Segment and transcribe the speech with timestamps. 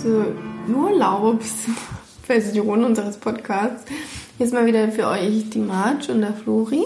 [0.00, 0.32] zur
[0.74, 3.84] Urlaubsversion unseres Podcasts.
[4.38, 6.84] Hier ist mal wieder für euch die Marge und der Flori.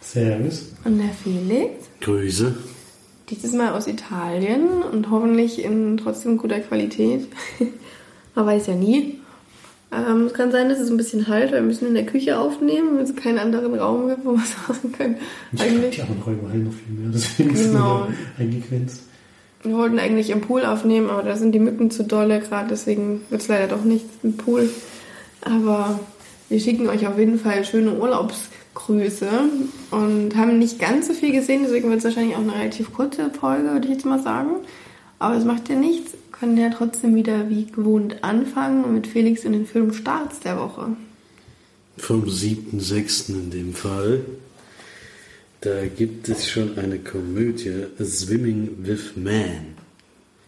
[0.00, 0.74] Servus.
[0.84, 1.88] Und der Felix.
[2.02, 2.54] Grüße.
[3.30, 7.28] Dieses Mal aus Italien und hoffentlich in trotzdem guter Qualität.
[8.34, 9.20] Man weiß ja nie.
[9.92, 12.38] Ähm, es kann sein, dass es ein bisschen halt, weil wir müssen in der Küche
[12.38, 15.16] aufnehmen, wenn es keinen anderen Raum gibt, wo wir es machen können.
[15.52, 18.04] Ich eigentlich, die anderen Räume halt noch viel mehr, deswegen genau.
[18.04, 19.04] ist es eingegrenzt.
[19.62, 23.22] Wir wollten eigentlich im Pool aufnehmen, aber da sind die Mücken zu dolle gerade, deswegen
[23.28, 24.70] wird es leider doch nicht im Pool.
[25.42, 26.00] Aber
[26.48, 29.28] wir schicken euch auf jeden Fall schöne Urlaubsgrüße
[29.90, 33.30] und haben nicht ganz so viel gesehen, deswegen wird es wahrscheinlich auch eine relativ kurze
[33.30, 34.50] Folge, würde ich jetzt mal sagen.
[35.18, 39.52] Aber es macht ja nichts können ja trotzdem wieder wie gewohnt anfangen mit Felix in
[39.52, 40.96] den Filmstarts der Woche.
[41.98, 43.28] Vom 7.6.
[43.28, 44.24] in dem Fall.
[45.62, 49.76] Da gibt es schon eine Komödie, Swimming with Man.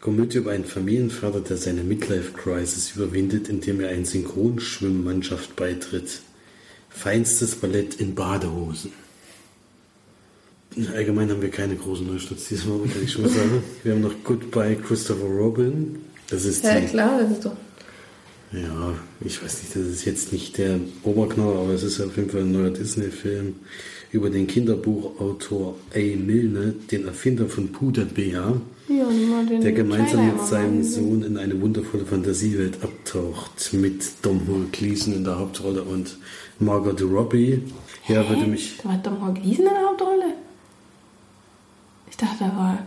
[0.00, 6.22] Komödie über einen Familienvater, der seine Midlife-Crisis überwindet, indem er einer Synchronschwimmmannschaft beitritt.
[6.88, 8.92] Feinstes Ballett in Badehosen.
[10.94, 13.62] Allgemein haben wir keine großen Neustarts diesmal, kann ich schon mal sagen.
[13.83, 15.98] Wir haben noch Goodbye Christopher Robin.
[16.30, 17.56] Das ist ja, die, klar, das ist doch.
[18.53, 18.92] Ja,
[19.25, 22.42] ich weiß nicht, das ist jetzt nicht der Oberknaller, aber es ist auf jeden Fall
[22.42, 23.55] ein neuer Disney-Film
[24.12, 25.98] über den Kinderbuchautor A.
[25.98, 29.08] Milne, den Erfinder von Puderbär, ja,
[29.58, 35.39] der gemeinsam mit seinem Sohn in eine wundervolle Fantasiewelt abtaucht, mit Domhnall Gleeson in der
[35.39, 36.19] Hauptrolle und
[36.58, 37.62] Margot Robbie.
[38.06, 38.77] Ja, würde mich.
[38.83, 40.34] Da war Domhnall Gleeson in der Hauptrolle?
[42.11, 42.78] Ich dachte, er war.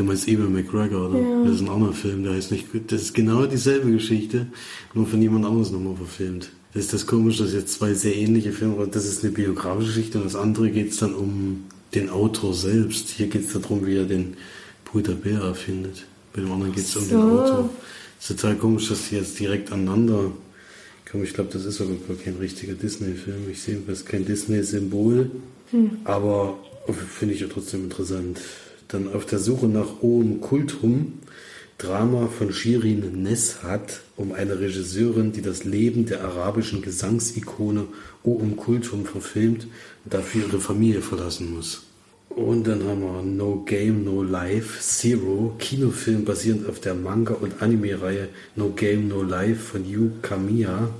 [0.00, 1.20] Du meinst Ewan McGregor, oder?
[1.20, 1.44] Ja.
[1.44, 2.90] Das ist ein anderer Film, der heißt nicht gut.
[2.90, 4.46] Das ist genau dieselbe Geschichte,
[4.94, 6.52] nur von jemand anderes nochmal verfilmt.
[6.72, 10.16] Das ist das Komische, dass jetzt zwei sehr ähnliche Filme, das ist eine biografische Geschichte
[10.16, 13.10] und das andere geht es dann um den Autor selbst.
[13.10, 14.38] Hier geht es darum, wie er den
[14.86, 16.06] Bruder Bär erfindet.
[16.32, 17.68] Bei dem anderen geht es um den Autor.
[18.18, 20.32] Es ist total komisch, dass die jetzt direkt aneinander
[21.10, 21.24] kommen.
[21.24, 23.50] Ich glaube, das ist aber gar kein richtiger Disney-Film.
[23.52, 25.30] Ich sehe das kein Disney-Symbol,
[25.72, 25.90] hm.
[26.04, 26.56] aber
[26.92, 28.40] Finde ich ja trotzdem interessant.
[28.92, 31.20] Dann auf der Suche nach Oum Kultum,
[31.78, 37.86] Drama von Shirin Neshat um eine Regisseurin, die das Leben der arabischen Gesangsikone
[38.24, 39.68] Oum Kultum verfilmt
[40.04, 41.82] und dafür ihre Familie verlassen muss.
[42.30, 47.62] Und dann haben wir No Game, No Life, Zero, Kinofilm basierend auf der Manga- und
[47.62, 50.90] Anime-Reihe No Game, No Life von Yu Kamiya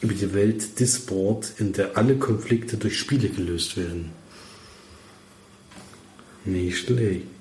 [0.00, 4.10] über die Welt Disport, in der alle Konflikte durch Spiele gelöst werden.
[6.44, 7.37] Nicht schlecht.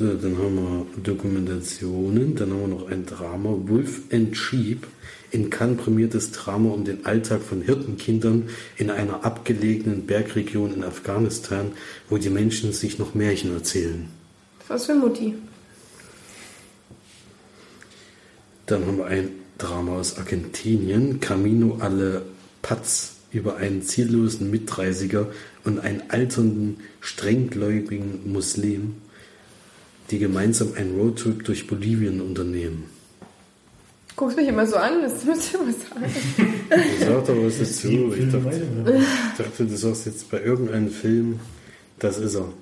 [0.00, 4.86] So, dann haben wir Dokumentationen, dann haben wir noch ein Drama, Wolf and Sheep,
[5.30, 11.72] in Cannes prämiertes Drama um den Alltag von Hirtenkindern in einer abgelegenen Bergregion in Afghanistan,
[12.08, 14.08] wo die Menschen sich noch Märchen erzählen.
[14.68, 15.34] Was für Mutti?
[18.64, 19.28] Dann haben wir ein
[19.58, 22.22] Drama aus Argentinien, Camino alle
[22.62, 25.30] Paz, über einen ziellosen Mitreisiger
[25.64, 28.94] und einen alternden, strenggläubigen Muslim,
[30.10, 32.84] die gemeinsam einen Roadtrip durch Bolivien unternehmen.
[34.16, 36.04] Guckst mich immer so an, das müsst ihr mal sagen.
[36.92, 37.88] Ich sag aber, was ist zu.
[37.88, 41.40] Ich dachte, ich dachte, du sagst jetzt bei irgendeinem Film,
[41.98, 42.52] das ist er.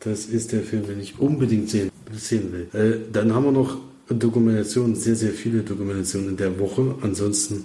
[0.00, 2.68] Das ist der Film, den ich unbedingt sehen, sehen will.
[2.72, 3.76] Äh, dann haben wir noch
[4.08, 6.94] Dokumentationen, sehr, sehr viele Dokumentationen in der Woche.
[7.02, 7.64] Ansonsten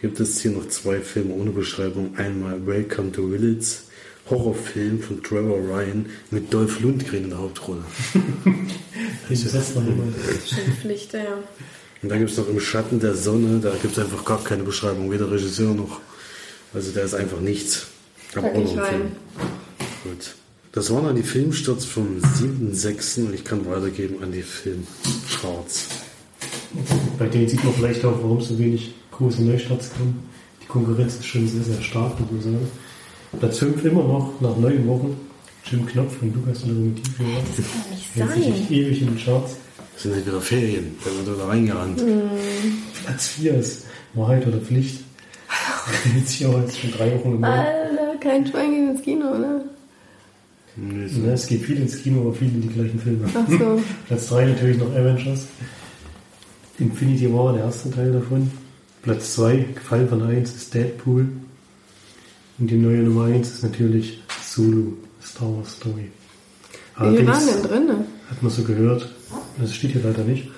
[0.00, 2.16] gibt es hier noch zwei Filme ohne Beschreibung.
[2.16, 3.82] Einmal Welcome to Village,
[4.28, 7.84] Horrorfilm von Trevor Ryan mit Dolph Lundgren in der Hauptrolle.
[9.28, 9.82] ich das noch.
[9.82, 11.38] Schön Pflicht, ja.
[12.02, 14.62] Und dann gibt es noch Im Schatten der Sonne, da gibt es einfach gar keine
[14.62, 16.00] Beschreibung, weder Regisseur noch.
[16.74, 17.86] Also da ist einfach nichts.
[18.34, 19.12] Aber auch noch Film.
[20.04, 20.34] Gut.
[20.72, 23.26] Das waren dann die Filmstarts vom 7.6.
[23.26, 25.88] und ich kann weitergeben an die Filmcharts.
[27.18, 30.28] Bei denen sieht man vielleicht auch, warum so wenig große Neustarts kommen.
[30.62, 32.68] Die Konkurrenz ist schon sehr, sehr stark, muss man sagen.
[33.38, 35.16] Platz 5 immer noch nach neun Wochen.
[35.64, 37.20] Jim Knopf von Lukas Lokomotiv.
[37.56, 38.52] Das kann nicht sein.
[38.54, 39.56] Sich ewig in den Charts.
[39.94, 41.98] Das sind halt wieder Ferien, da wird da reingerannt.
[42.06, 43.04] Mm.
[43.04, 45.00] Platz 4 ist Wahrheit oder Pflicht.
[46.14, 47.66] Jetzt hier heute schon drei Wochen gemacht.
[47.66, 49.62] Alter, kein Schwein geht ins Kino, oder?
[50.76, 51.24] Nee, so.
[51.26, 53.28] es geht viel ins Kino, aber viel in die gleichen Filme.
[53.34, 53.80] Ach so.
[54.06, 55.46] Platz 3 natürlich noch Avengers.
[56.78, 58.50] Infinity War, der erste Teil davon.
[59.02, 61.28] Platz 2, Gefallen von 1, ist Deadpool.
[62.58, 64.92] Und die neue Nummer 1 ist natürlich Zulu,
[65.22, 66.10] Star Wars Story.
[66.98, 67.88] Wie viel waren denn drin?
[68.30, 69.08] Hat man so gehört.
[69.58, 70.48] Das steht hier leider nicht.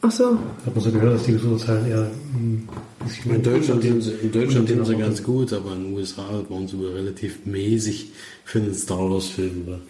[0.00, 0.38] Ach so.
[0.66, 2.68] Hat man so gehört, dass die Besucherzahlen eher ein
[3.04, 6.42] bisschen In Deutschland, sind sie, in Deutschland sind sie ganz gut, aber in den USA
[6.48, 8.08] waren sie relativ mäßig
[8.44, 9.80] für den Star Wars Film.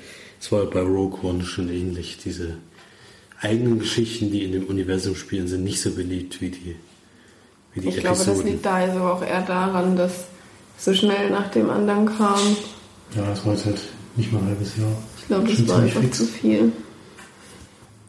[0.41, 2.57] Es war bei Rogue One schon ähnlich, diese
[3.41, 6.77] eigenen Geschichten, die in dem Universum spielen, sind nicht so beliebt wie die,
[7.75, 10.27] wie die ich glaube, das liegt da also auch eher daran, dass
[10.79, 12.41] so schnell nach dem anderen kam.
[13.17, 13.81] Ja, das war jetzt halt
[14.17, 14.97] nicht mal ein halbes Jahr.
[15.19, 16.19] Ich glaube, das war einfach fix.
[16.19, 16.73] zu viel.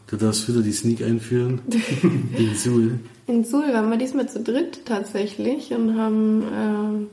[0.06, 1.60] Du darfst wieder die Sneak einführen.
[2.38, 2.98] in Suhl.
[3.26, 7.06] In Suhl waren wir diesmal zu dritt tatsächlich und haben ähm,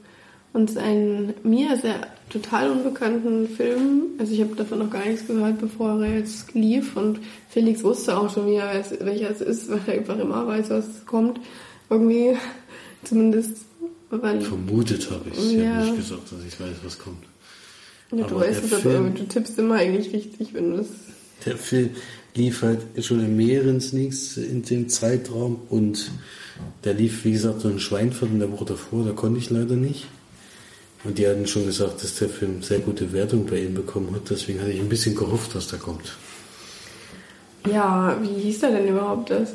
[0.53, 5.59] uns einen mir sehr total unbekannten Film, also ich habe davon noch gar nichts gehört,
[5.59, 7.19] bevor er jetzt lief und
[7.49, 11.05] Felix wusste auch schon, wie er welcher es ist, weil er einfach immer weiß, was
[11.05, 11.39] kommt.
[11.89, 12.37] Irgendwie,
[13.03, 13.65] zumindest,
[14.11, 15.37] weil Vermutet habe ich.
[15.37, 15.73] Ich Ja.
[15.75, 17.23] habe nicht gesagt, dass ich weiß, was kommt.
[18.11, 20.81] ja, du aber weißt es, aber Film- irgendwie, du tippst immer eigentlich richtig, wenn du
[20.81, 20.87] es
[21.45, 21.89] Der Film
[22.35, 26.11] lief halt schon in mehreren Sneaks in dem Zeitraum und
[26.83, 29.75] der lief, wie gesagt, so in Schweinfurt in der Woche davor, da konnte ich leider
[29.75, 30.05] nicht.
[31.03, 34.29] Und die hatten schon gesagt, dass der Film sehr gute Wertung bei ihnen bekommen hat,
[34.29, 36.15] deswegen hatte ich ein bisschen gehofft, dass der kommt.
[37.71, 39.29] Ja, wie hieß der denn überhaupt?
[39.29, 39.49] Das?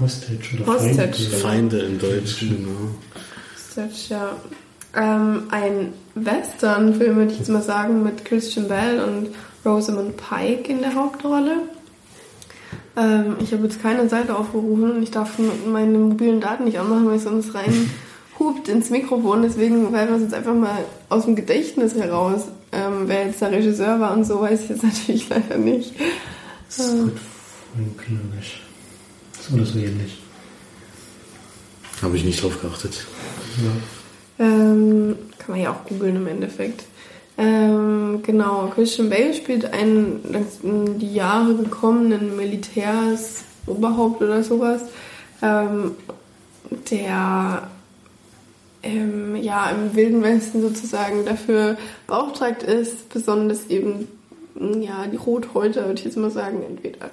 [0.00, 1.12] Hostage oder Hostage.
[1.14, 1.36] Feinde.
[1.36, 2.94] Feinde in Deutsch, genau.
[3.74, 4.36] Hostage, ja.
[4.96, 9.30] Ähm, ein Western-Film, würde ich jetzt mal sagen, mit Christian Bell und
[9.64, 11.56] Rosamund Pike in der Hauptrolle.
[12.96, 17.06] Ähm, ich habe jetzt keine Seite aufgerufen und ich darf meine mobilen Daten nicht anmachen,
[17.06, 17.90] weil es sonst rein
[18.38, 19.42] hupt ins Mikrofon.
[19.42, 22.42] Deswegen werden wir es jetzt einfach mal aus dem Gedächtnis heraus.
[22.70, 25.94] Ähm, wer jetzt der Regisseur war und so, weiß ich jetzt natürlich leider nicht.
[26.70, 27.18] Scott
[27.74, 28.60] Frank, glaube ich.
[29.40, 30.23] So oder so ähnlich.
[32.02, 33.06] Habe ich nicht drauf geachtet.
[34.38, 34.46] Ja.
[34.46, 36.84] Ähm, kann man ja auch googeln im Endeffekt.
[37.36, 40.22] Ähm, genau, Christian Bale spielt einen
[40.62, 44.82] in die Jahre gekommenen Militärsoberhaupt oder sowas,
[45.42, 45.92] ähm,
[46.90, 47.68] der
[48.84, 51.76] ähm, ja im Wilden Westen sozusagen dafür
[52.06, 54.06] beauftragt ist, besonders eben
[54.80, 57.10] ja die Rothäuter, würde ich jetzt mal sagen, entweder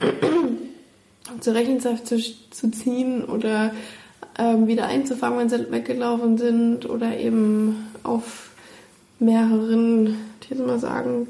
[1.40, 2.20] zur Rechenschaft zu,
[2.50, 3.72] zu ziehen oder
[4.38, 8.50] ähm, wieder einzufangen, wenn sie weggelaufen sind oder eben auf
[9.18, 11.28] mehreren, ich jetzt mal sagen,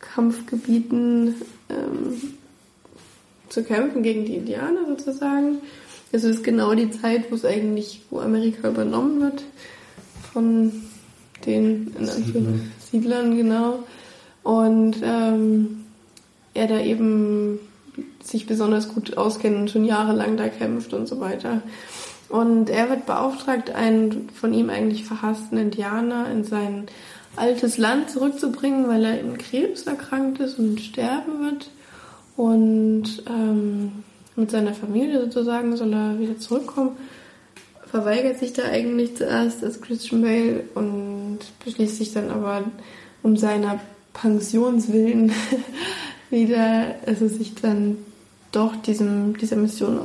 [0.00, 1.34] Kampfgebieten
[1.70, 2.34] ähm,
[3.48, 5.58] zu kämpfen gegen die Indianer sozusagen.
[6.12, 9.44] Also das ist genau die Zeit, wo es eigentlich, wo Amerika übernommen wird
[10.32, 10.72] von
[11.46, 12.72] den in Siedlern.
[12.90, 13.78] Siedlern, genau.
[14.42, 15.84] Und ähm,
[16.54, 17.58] er da eben
[18.26, 21.62] sich besonders gut auskennt und schon jahrelang da kämpft und so weiter.
[22.28, 26.86] Und er wird beauftragt, einen von ihm eigentlich verhassten Indianer in sein
[27.36, 31.70] altes Land zurückzubringen, weil er im Krebs erkrankt ist und sterben wird.
[32.36, 33.92] Und ähm,
[34.36, 36.96] mit seiner Familie sozusagen soll er wieder zurückkommen.
[37.86, 42.64] Verweigert sich da eigentlich zuerst als Christian Bale und beschließt sich dann aber
[43.22, 43.78] um seiner
[44.14, 45.32] Pensionswillen
[46.30, 47.98] wieder, also sich dann
[48.52, 50.00] doch diesem, dieser Mission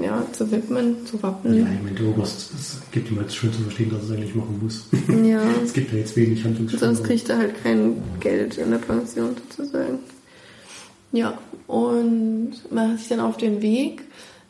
[0.00, 1.58] ja, zu widmen, zu Ja, wappnen.
[1.58, 4.34] ich meine, der Oberst, es gibt ihm jetzt schön zu verstehen, dass er es eigentlich
[4.34, 4.86] machen muss.
[5.26, 6.94] Ja, es gibt ja jetzt wenig Handlungsspielraum.
[6.94, 9.98] sonst kriegt er halt kein Geld in der Pension sozusagen.
[11.12, 14.02] Ja, und macht sich dann auf den Weg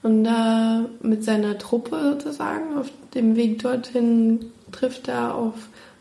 [0.02, 4.40] und da mit seiner Truppe sozusagen, auf dem Weg dorthin
[4.70, 5.54] trifft er auf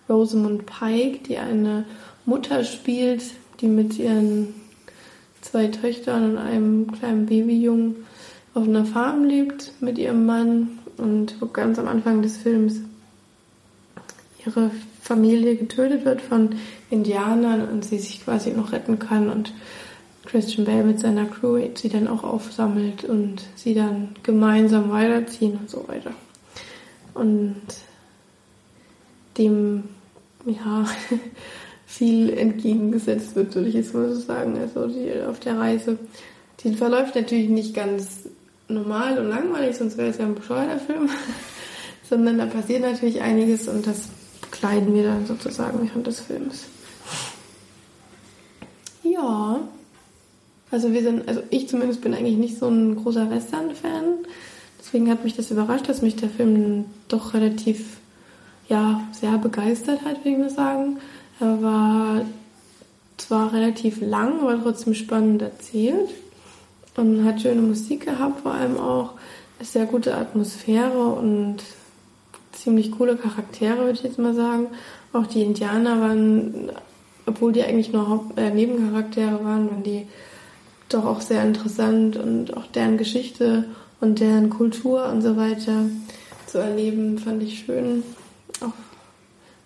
[0.10, 1.86] Rosamund Pike, die eine
[2.26, 3.24] Mutter spielt,
[3.60, 4.54] die mit ihren
[5.42, 7.96] zwei Töchtern und einem kleinen Babyjungen
[8.54, 12.82] auf einer Farm lebt mit ihrem Mann und wo ganz am Anfang des Films
[14.46, 14.72] ihre
[15.02, 16.56] Familie getötet wird von
[16.90, 19.54] Indianern und sie sich quasi noch retten kann und
[20.26, 25.70] Christian Bale mit seiner Crew sie dann auch aufsammelt und sie dann gemeinsam weiterziehen und
[25.70, 26.12] so weiter.
[27.14, 27.62] Und
[29.38, 29.84] dem,
[30.46, 30.86] ja,
[31.92, 34.58] viel entgegengesetzt wird, würde ich jetzt mal so sagen.
[34.58, 35.98] Also die auf der Reise,
[36.62, 38.30] die verläuft natürlich nicht ganz
[38.70, 41.10] normal und langweilig, sonst wäre es ja ein bescheuerter Film,
[42.10, 44.08] sondern da passiert natürlich einiges und das
[44.52, 46.66] kleiden wir dann sozusagen während des Films.
[49.04, 49.60] Ja,
[50.72, 54.20] also wir sind, also ich zumindest bin eigentlich nicht so ein großer Western-Fan,
[54.80, 57.98] deswegen hat mich das überrascht, dass mich der Film doch relativ,
[58.70, 60.98] ja, sehr begeistert hat, würde ich mal sagen.
[61.42, 62.22] War
[63.18, 66.10] zwar relativ lang, aber trotzdem spannend erzählt
[66.98, 69.14] und hat schöne Musik gehabt, vor allem auch
[69.58, 71.58] eine sehr gute Atmosphäre und
[72.52, 74.68] ziemlich coole Charaktere, würde ich jetzt mal sagen.
[75.14, 76.72] Auch die Indianer waren,
[77.26, 80.08] obwohl die eigentlich nur Haupt äh, Nebencharaktere waren, waren die
[80.90, 83.66] doch auch sehr interessant und auch deren Geschichte
[84.00, 85.86] und deren Kultur und so weiter
[86.48, 88.04] zu erleben, fand ich schön.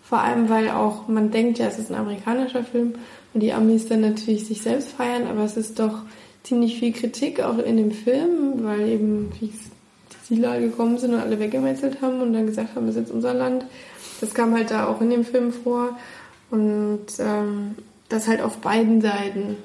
[0.08, 2.94] Vor allem, weil auch man denkt ja, es ist ein amerikanischer Film
[3.34, 6.04] und die Amis dann natürlich sich selbst feiern, aber es ist doch
[6.44, 9.52] ziemlich viel Kritik auch in dem Film, weil eben die
[10.24, 13.34] Siedler gekommen sind und alle weggemetzelt haben und dann gesagt haben, das ist jetzt unser
[13.34, 13.66] Land.
[14.22, 15.98] Das kam halt da auch in dem Film vor.
[16.52, 17.76] Und ähm,
[18.10, 19.58] das halt auf beiden Seiten,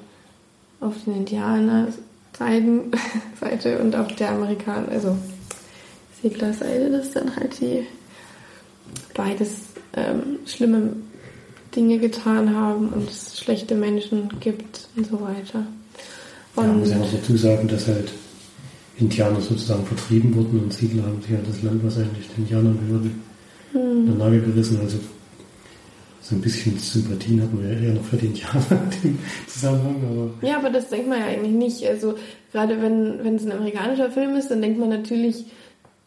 [0.79, 2.01] auf den Indianer-Seite
[3.39, 5.15] Seite und auf der Amerikaner, also
[6.21, 7.85] Seglerseite, dass dann halt die
[9.13, 10.93] beides ähm, schlimme
[11.75, 15.65] Dinge getan haben und es schlechte Menschen gibt und so weiter.
[16.55, 18.11] Und ja, muss ja noch dazu sagen, dass halt
[18.97, 22.77] Indianer sozusagen vertrieben wurden und Siedler haben sich halt das Land, was eigentlich den Indianern
[22.85, 23.09] gehörte,
[23.71, 23.97] hm.
[23.99, 24.79] in der Nagel gerissen.
[24.81, 24.97] Also
[26.21, 29.17] so ein bisschen Sympathien hatten wir ja eher noch für die Indianer im
[29.47, 29.95] Zusammenhang.
[30.09, 31.87] Aber ja, aber das denkt man ja eigentlich nicht.
[31.87, 32.15] Also
[32.51, 35.45] gerade wenn, wenn es ein amerikanischer Film ist, dann denkt man natürlich,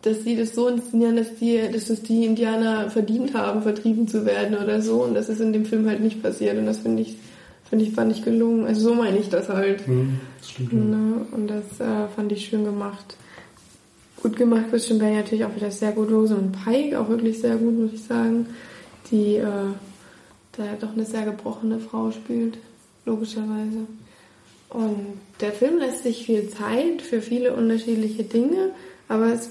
[0.04, 4.26] dass sie das so inszenieren, dass die, dass das die Indianer verdient haben, vertrieben zu
[4.26, 5.02] werden oder so.
[5.02, 6.58] Und das ist in dem Film halt nicht passiert.
[6.58, 7.16] Und das finde ich,
[7.68, 8.66] finde ich, fand ich gelungen.
[8.66, 9.88] Also so meine ich das halt.
[9.88, 10.72] Mhm, das stimmt.
[10.74, 11.26] Ne?
[11.32, 13.16] Und das äh, fand ich schön gemacht.
[14.22, 16.10] Gut gemacht, Christian Bale natürlich auch wieder sehr gut.
[16.10, 18.46] und Pike auch wirklich sehr gut, muss ich sagen.
[19.10, 19.46] Die äh,
[20.52, 22.58] da doch eine sehr gebrochene Frau spielt,
[23.06, 23.86] logischerweise.
[24.68, 28.70] Und der Film lässt sich viel Zeit für viele unterschiedliche Dinge,
[29.08, 29.50] aber es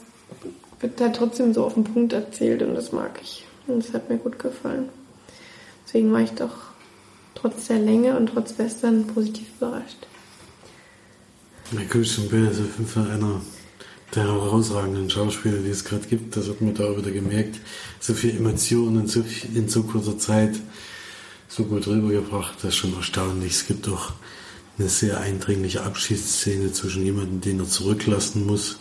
[0.79, 3.45] wird da trotzdem so auf den Punkt erzählt und das mag ich.
[3.67, 4.89] Und das hat mir gut gefallen.
[5.85, 6.55] Deswegen war ich doch
[7.35, 10.07] trotz der Länge und trotz Western positiv überrascht.
[11.89, 13.41] Christian Bale ist auf jeden Fall einer
[14.13, 16.35] der herausragenden Schauspieler, die es gerade gibt.
[16.35, 17.59] Das hat man da auch wieder gemerkt.
[17.99, 20.59] So viel Emotionen so viel, in so kurzer Zeit
[21.47, 22.57] so gut rübergebracht.
[22.57, 23.53] Das ist schon erstaunlich.
[23.53, 24.11] Es gibt auch
[24.77, 28.77] eine sehr eindringliche Abschiedsszene zwischen jemandem, den er zurücklassen muss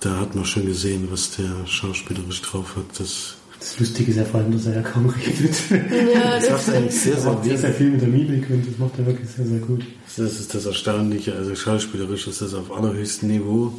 [0.00, 2.98] da hat man schon gesehen, was der schauspielerisch drauf hat.
[2.98, 5.54] Das, das Lustige ist ja vor allem, dass er ja kaum redet.
[5.70, 8.78] Ja, das, das ist eigentlich sehr, sehr, sehr, sehr viel mit der Mimik und das
[8.78, 9.84] macht er wirklich sehr, sehr gut.
[10.16, 11.34] Das ist das Erstaunliche.
[11.34, 13.74] Also schauspielerisch ist das auf allerhöchstem Niveau.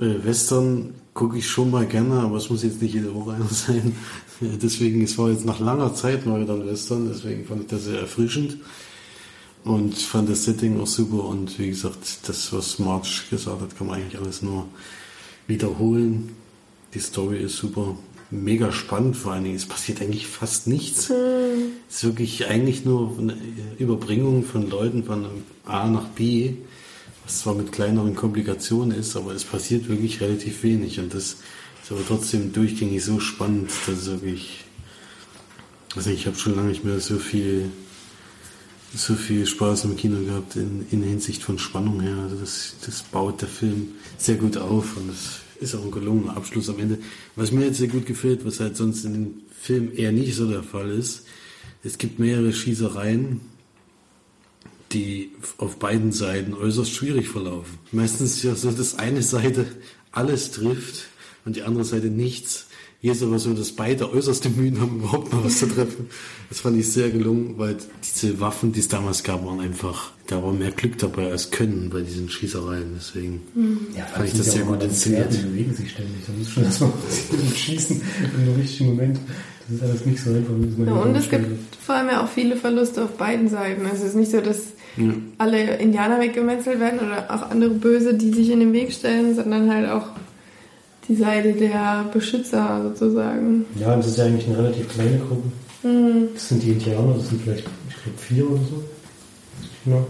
[0.00, 3.48] Äh, Western gucke ich schon mal gerne, aber es muss jetzt nicht jede Woche einer
[3.50, 3.94] sein.
[4.40, 7.84] Deswegen, es war jetzt nach langer Zeit mal wieder ein Western, deswegen fand ich das
[7.84, 8.58] sehr erfrischend
[9.66, 13.88] und fand das Setting auch super und wie gesagt, das, was March gesagt hat, kann
[13.88, 14.68] man eigentlich alles nur
[15.48, 16.36] wiederholen.
[16.94, 17.98] Die Story ist super,
[18.30, 19.56] mega spannend vor allen Dingen.
[19.56, 21.08] Es passiert eigentlich fast nichts.
[21.08, 21.72] Mhm.
[21.88, 23.36] Es ist wirklich eigentlich nur eine
[23.78, 25.26] Überbringung von Leuten von
[25.64, 26.54] A nach B,
[27.24, 31.38] was zwar mit kleineren Komplikationen ist, aber es passiert wirklich relativ wenig und das
[31.82, 34.64] ist aber trotzdem durchgängig so spannend, dass wirklich,
[35.96, 37.70] also ich habe schon lange nicht mehr so viel
[38.96, 42.16] so viel Spaß im Kino gehabt in, in Hinsicht von Spannung her.
[42.16, 43.88] Also das, das baut der Film
[44.18, 46.98] sehr gut auf und das ist auch ein gelungener Abschluss am Ende.
[47.34, 50.48] Was mir jetzt sehr gut gefällt, was halt sonst in dem Film eher nicht so
[50.48, 51.24] der Fall ist,
[51.82, 53.40] es gibt mehrere Schießereien,
[54.92, 57.78] die auf beiden Seiten äußerst schwierig verlaufen.
[57.92, 59.66] Meistens ist ja so, dass eine Seite
[60.12, 61.06] alles trifft
[61.44, 62.68] und die andere Seite nichts.
[63.06, 66.08] Hier ist aber so, dass beide äußerste Mühen haben, überhaupt mal was zu treffen.
[66.48, 70.42] Das fand ich sehr gelungen, weil diese Waffen, die es damals gab, waren einfach, da
[70.42, 72.96] war mehr Glück dabei als Können bei diesen Schießereien.
[72.96, 73.42] Deswegen
[73.96, 75.32] ja, fand ich das sehr gut inszeniert.
[75.32, 76.16] Die bewegen sich ständig.
[76.26, 76.90] Da muss schon erstmal
[77.54, 78.02] schießen
[78.44, 79.20] im richtigen Moment.
[79.68, 80.84] Das ist alles nicht so einfach.
[80.84, 81.46] Ja, und es gibt
[81.80, 83.86] vor allem ja auch viele Verluste auf beiden Seiten.
[83.86, 84.62] Also es ist nicht so, dass
[84.96, 85.14] ja.
[85.38, 89.72] alle Indianer weggemetzelt werden oder auch andere Böse, die sich in den Weg stellen, sondern
[89.72, 90.08] halt auch
[91.08, 93.64] die Seite der Beschützer sozusagen.
[93.78, 95.48] Ja, das ist ja eigentlich eine relativ kleine Gruppe.
[95.82, 96.28] Mhm.
[96.34, 98.84] Das sind die Indianer, das sind vielleicht, ich glaube, vier oder so.
[99.84, 100.06] Genau.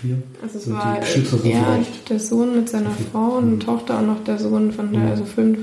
[0.00, 0.22] Vier.
[0.40, 1.00] Also es und war
[1.44, 3.60] ja, der Sohn mit seiner Frau und mhm.
[3.60, 5.10] Tochter und noch der Sohn von der, mhm.
[5.10, 5.58] also fünf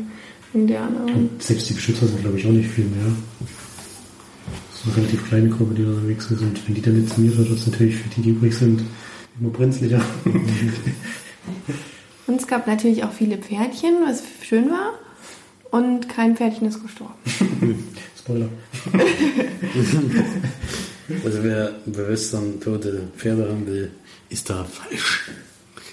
[0.53, 1.05] Indianer.
[1.05, 3.13] Und selbst die Beschützer sind, glaube ich, auch nicht viel mehr.
[3.39, 6.41] Das ist eine relativ kleine Gruppe, die da unterwegs ist.
[6.41, 8.83] Und wenn die dann dezimiert wird, wird es natürlich für die, die übrig sind,
[9.39, 10.01] immer brenzliger.
[12.27, 14.93] Und es gab natürlich auch viele Pferdchen, was schön war.
[15.71, 17.13] Und kein Pferdchen ist gestorben.
[18.19, 18.49] Spoiler.
[21.23, 23.91] also wer bei Western tote Pferde haben will,
[24.29, 25.31] ist da falsch.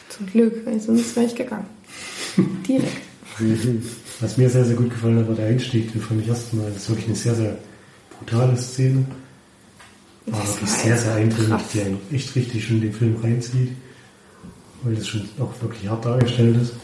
[0.09, 1.67] Zum Glück, weil sonst wäre ich gegangen.
[2.69, 3.03] Direkt.
[4.21, 5.93] Was mir sehr, sehr gut gefallen hat, war der Einstieg.
[5.93, 7.57] Den fand ich erstmal, das ist wirklich eine sehr, sehr
[8.19, 9.05] brutale Szene.
[10.27, 13.71] War wirklich sehr, sehr eindringlich, die einen echt richtig schon in den Film reinzieht
[14.83, 16.75] weil das schon auch wirklich hart dargestellt ist.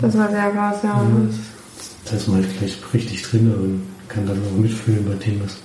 [0.00, 1.02] Das war sehr krass, ja.
[1.02, 1.28] ja
[2.06, 5.58] da ist man halt gleich richtig drin und kann dann auch mitfühlen bei dem, was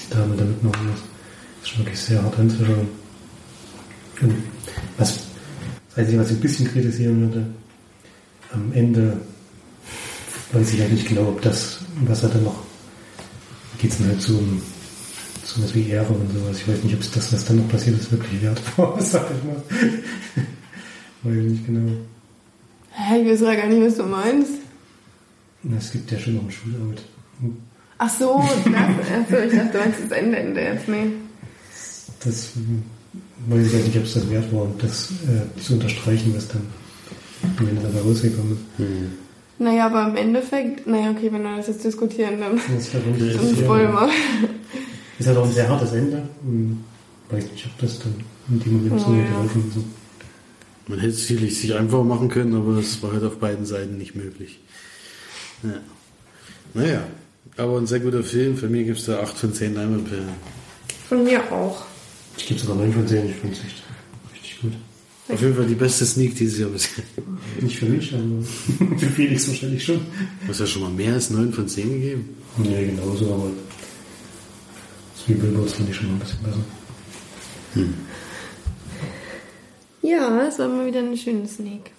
[0.00, 1.00] die Dame da mitmachen muss.
[1.00, 2.88] Das ist schon wirklich sehr hart anzuschauen.
[4.20, 4.34] Und
[4.98, 5.14] was,
[5.88, 7.46] das Einzige, was ich ein bisschen kritisieren würde,
[8.52, 9.20] am Ende
[10.52, 12.62] weiß ich halt nicht genau, ob das, was er dann noch,
[13.78, 14.60] geht es dann halt so um
[15.46, 16.58] sowas wie Ehre und sowas.
[16.58, 19.26] Ich weiß nicht, ob es das, was dann noch passiert ist, wirklich wert war, sag
[19.30, 19.62] ich mal.
[21.22, 21.92] weiß ich nicht genau.
[22.92, 24.52] Hä, ich weiß ja gar nicht, was du meinst.
[25.78, 27.02] Es gibt ja schon noch ein Schulamt.
[27.98, 31.06] Ach so, das, ach so, ich dachte, du meinst das Ende, Ende jetzt, nee.
[32.22, 32.50] Das
[33.48, 36.62] weiß ich halt nicht, ob es das wert war, das äh, zu unterstreichen, was dann
[37.58, 38.78] am Ende dabei rausgekommen ist.
[38.78, 39.12] Hm.
[39.58, 43.56] Naja, aber im Endeffekt, naja, okay, wenn wir das jetzt diskutieren, dann, Das ist, dann
[43.56, 44.10] spoil mal.
[45.18, 46.22] Ist halt auch ein sehr hartes Ende.
[46.42, 46.84] Hm,
[47.28, 48.14] Weiß nicht, ob das dann
[48.48, 49.24] in dem Moment so ja.
[49.24, 49.84] gelaufen ist.
[50.88, 53.98] Man hätte es sicherlich sich einfacher machen können, aber es war halt auf beiden Seiten
[53.98, 54.60] nicht möglich.
[55.64, 55.80] Ja.
[56.74, 57.02] Naja,
[57.56, 58.56] aber ein sehr guter Film.
[58.56, 60.28] Für mich gibt es da 8 von 10 Leinwandperlen.
[61.08, 61.84] Von mir auch.
[62.36, 63.82] Ich gebe sogar 9 von 10, ich finde es echt
[64.32, 64.72] richtig gut.
[65.28, 67.02] Auf jeden Fall die beste Sneak dieses Jahr bisher.
[67.60, 70.00] Nicht für mich, aber für Felix wahrscheinlich schon.
[70.42, 72.28] Du hast ja schon mal mehr als 9 von 10 gegeben.
[72.58, 73.50] Nee, genauso, aber
[75.26, 76.58] das wie Billboards finde ich schon mal ein bisschen besser.
[80.02, 81.90] Ja, es war mal wieder eine schöne Sneak.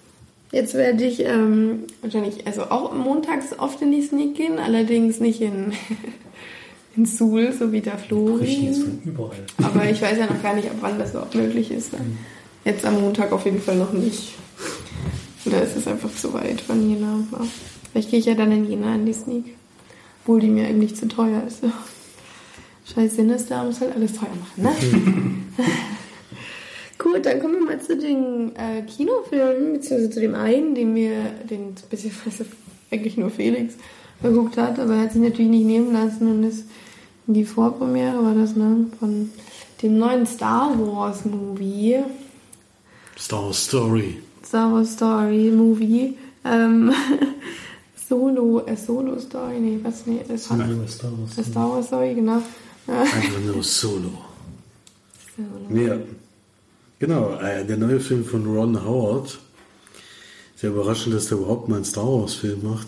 [0.52, 5.42] Jetzt werde ich ähm, wahrscheinlich, also auch montags oft in die Sneak gehen, allerdings nicht
[5.42, 5.74] in,
[6.96, 8.92] in Suhl, so wie der Richten jetzt Flori.
[8.92, 9.46] von überall.
[9.62, 11.92] Aber ich weiß ja noch gar nicht, ab wann das überhaupt möglich ist.
[11.94, 12.18] Dann.
[12.64, 14.36] Jetzt am Montag auf jeden Fall noch nicht.
[15.46, 17.20] Oder ist es einfach zu weit von Jena?
[17.92, 19.56] Vielleicht gehe ich ja dann in Jena in die Sneak.
[20.24, 21.64] Obwohl die mir eigentlich zu teuer ist.
[22.94, 24.72] Scheiß Sinister muss halt alles teuer machen, ne?
[26.98, 31.32] Gut, dann kommen wir mal zu den äh, Kinofilmen, beziehungsweise zu dem einen, den wir,
[31.50, 32.46] den beziehungsweise
[32.92, 33.76] eigentlich nur Felix
[34.22, 36.66] geguckt hat, aber er hat sich natürlich nicht nehmen lassen und ist
[37.28, 38.88] in die Vorpremiere, war das, ne?
[39.00, 39.32] Von
[39.82, 41.98] dem neuen Star Wars Movie.
[43.18, 44.22] Star Wars Story.
[44.44, 46.16] Star Wars Story Movie.
[46.46, 46.92] Ähm,
[48.10, 51.48] Solo, äh, Solo Story, nee, was, nee, das Solo ist Star Wars.
[51.48, 52.42] Star Wars Story, genau.
[52.88, 53.02] Ja.
[53.02, 54.12] Einfach nur Solo.
[55.36, 55.82] Solo.
[55.82, 55.98] Ja.
[57.00, 59.40] Genau, äh, der neue Film von Ron Howard.
[60.56, 62.88] Sehr überraschend, dass der überhaupt mal einen Star Wars Film macht.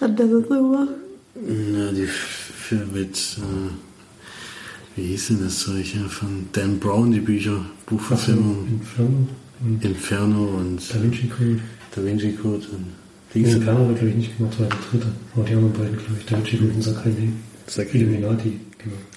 [0.00, 0.88] Was hat der so gemacht?
[1.36, 7.20] Ja, die Filme mit, äh, wie hieß denn das Zeug hier, von Dan Brown, die
[7.20, 9.26] Bücher, Buchverfilmung, Inferno
[9.60, 11.60] und Inferno und Da Vinci Code.
[11.94, 12.86] Da Vinci Code und
[13.32, 13.54] Dings.
[13.54, 15.12] Inferno wird, glaube ich, nicht gemacht, war der dritte.
[15.34, 17.30] Aber die anderen beiden, glaube ich, Da Vinci Code und Sakrileg.
[17.68, 18.08] Sakrileg.
[18.08, 18.60] Illuminati.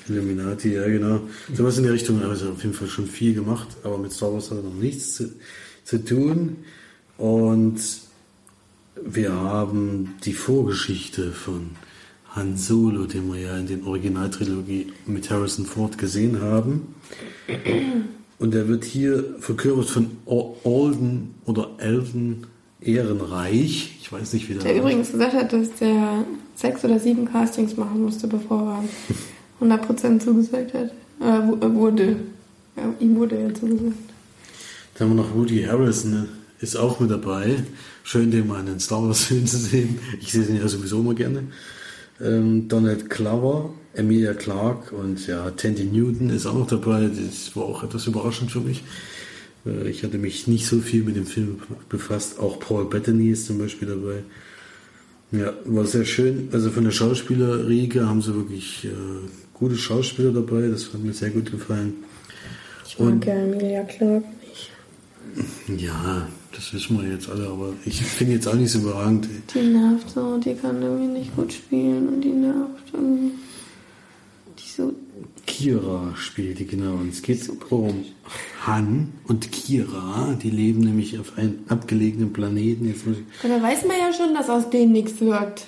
[0.08, 1.22] Illuminati, ja genau.
[1.54, 4.52] Sowas in die Richtung, also auf jeden Fall schon viel gemacht, aber mit Star Wars
[4.52, 5.32] hat er noch nichts zu,
[5.84, 6.58] zu tun.
[7.18, 7.80] Und
[9.04, 11.72] wir haben die Vorgeschichte von
[12.36, 16.96] Han Solo, den wir ja in den Originaltrilogie mit Harrison Ford gesehen haben.
[18.40, 20.12] Und er wird hier verkörpert von
[20.64, 22.46] Alden oder Alden
[22.80, 23.98] Ehrenreich.
[24.02, 26.26] Ich weiß nicht, wie der Der übrigens gesagt hat, dass der
[26.56, 28.84] sechs oder sieben Castings machen musste, bevor er
[29.62, 30.92] 100% zugesagt hat.
[31.22, 32.18] Äh, äh, wurde.
[32.76, 33.94] Ja, ihm wurde ja zugesagt.
[34.96, 36.28] Dann haben wir noch Woody Harrelson, ne?
[36.60, 37.64] ist auch mit dabei.
[38.04, 40.00] Schön, den mal in den Star Wars Film zu sehen.
[40.20, 41.44] Ich sehe den ja sowieso immer gerne.
[42.20, 47.10] Ähm, Donald Glover, Emilia Clarke und ja, Tandy Newton ist auch noch dabei.
[47.10, 48.84] Das war auch etwas überraschend für mich.
[49.66, 52.40] Äh, ich hatte mich nicht so viel mit dem Film befasst.
[52.40, 54.24] Auch Paul Bettany ist zum Beispiel dabei.
[55.32, 56.50] Ja, war sehr schön.
[56.54, 58.90] Also von der Schauspielerriege haben sie wirklich äh,
[59.60, 60.68] gute Schauspieler dabei.
[60.68, 61.94] Das hat mir sehr gut gefallen.
[62.88, 64.72] Ich mag ja Emilia Clarke nicht.
[65.82, 69.28] Ja, das wissen wir jetzt alle, aber ich finde jetzt auch nicht so überragend.
[69.54, 73.34] Die nervt so, die kann irgendwie nicht gut spielen und die nervt irgendwie.
[74.58, 74.94] Die so.
[75.46, 78.06] Kira spielt die genau und es geht um
[78.66, 82.88] Han und Kira, die leben nämlich auf einem abgelegenen Planeten.
[82.88, 85.66] Jetzt muss ich, Ja, Da weiß man ja schon, dass aus denen nichts wird.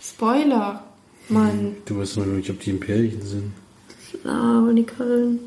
[0.00, 0.84] Spoiler,
[1.28, 1.76] Mann.
[1.86, 3.52] du weißt noch nicht, ob die Imperien sind.
[4.24, 5.38] Ah, aber die Köln.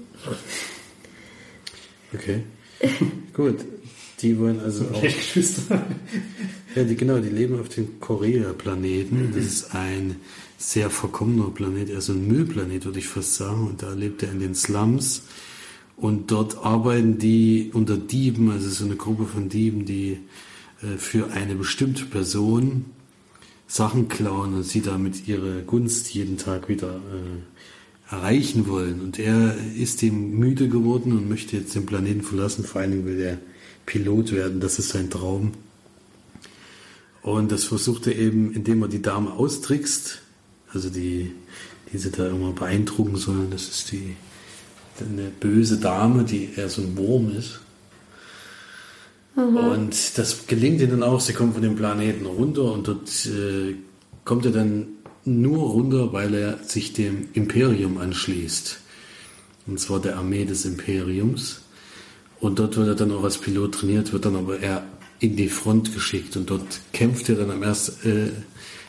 [2.13, 2.43] Okay.
[3.33, 3.57] Gut.
[4.21, 5.03] Die wollen also auch.
[5.03, 5.85] Echt Geschwister.
[6.75, 9.31] Ja, die, genau, die leben auf dem Korea-Planeten.
[9.35, 10.15] Das ist ein
[10.57, 13.67] sehr verkommener Planet, also ein Müllplanet, würde ich fast sagen.
[13.67, 15.23] Und da lebt er in den Slums.
[15.95, 20.19] Und dort arbeiten die unter Dieben, also so eine Gruppe von Dieben, die
[20.81, 22.85] äh, für eine bestimmte Person
[23.67, 29.01] Sachen klauen und sie damit ihre Gunst jeden Tag wieder äh, erreichen wollen.
[29.01, 32.63] Und er ist dem müde geworden und möchte jetzt den Planeten verlassen.
[32.63, 33.37] Vor allen Dingen will er
[33.85, 34.61] Pilot werden.
[34.61, 35.51] Das ist sein Traum.
[37.21, 40.21] Und das versucht er eben, indem er die Dame austrickst,
[40.71, 41.33] also die,
[41.91, 43.49] die sie da immer beeindrucken sollen.
[43.51, 44.15] Das ist die
[44.99, 47.59] eine böse Dame, die eher so ein Wurm ist.
[49.37, 51.19] Und das gelingt ihnen auch.
[51.19, 53.75] Sie kommen von dem Planeten runter und dort äh,
[54.25, 54.87] kommt er dann
[55.25, 58.79] nur runter, weil er sich dem Imperium anschließt.
[59.67, 61.61] und zwar der Armee des Imperiums.
[62.39, 64.83] Und dort wird er dann auch als Pilot trainiert, wird dann aber eher
[65.19, 68.29] in die Front geschickt und dort kämpft er dann am erst, äh,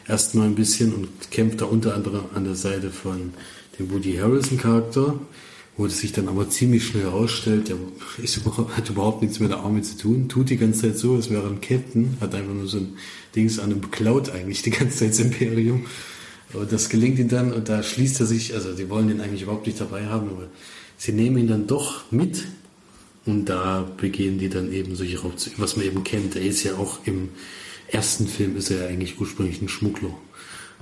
[0.06, 3.32] erst mal ein bisschen und kämpft da unter anderem an der Seite von
[3.78, 5.18] dem Woody Harrison Charakter,
[5.78, 7.76] wo es sich dann aber ziemlich schnell herausstellt, der
[8.20, 11.30] ist, hat überhaupt nichts mit der Armee zu tun, tut die ganze Zeit so, als
[11.30, 12.98] wäre ein Captain, hat einfach nur so ein
[13.36, 15.86] Dings an einem beklaut eigentlich die ganze Zeit das Imperium.
[16.52, 19.42] Aber das gelingt ihm dann und da schließt er sich, also die wollen ihn eigentlich
[19.42, 20.48] überhaupt nicht dabei haben, aber
[20.96, 22.44] sie nehmen ihn dann doch mit
[23.24, 26.34] und da begehen die dann eben solche Raubzüge, was man eben kennt.
[26.34, 27.28] Er ist ja auch im
[27.86, 30.12] ersten Film ist er ja eigentlich ursprünglich ein Schmuggler.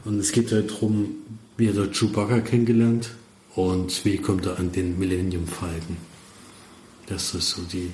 [0.07, 1.17] Und es geht halt darum,
[1.59, 3.11] wie er dort Chewbacca kennengelernt
[3.57, 5.97] und wie kommt er an den Millennium Falken.
[7.07, 7.91] Das ist so die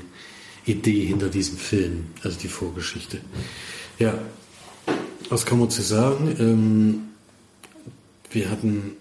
[0.67, 3.21] Idee hinter diesem Film, also die Vorgeschichte.
[3.99, 4.19] Ja,
[5.29, 6.37] was kann man zu sagen?
[6.39, 7.01] Ähm,
[8.31, 8.93] wir hatten,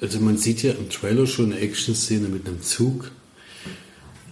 [0.00, 3.10] also man sieht ja im Trailer schon eine Action-Szene mit einem Zug.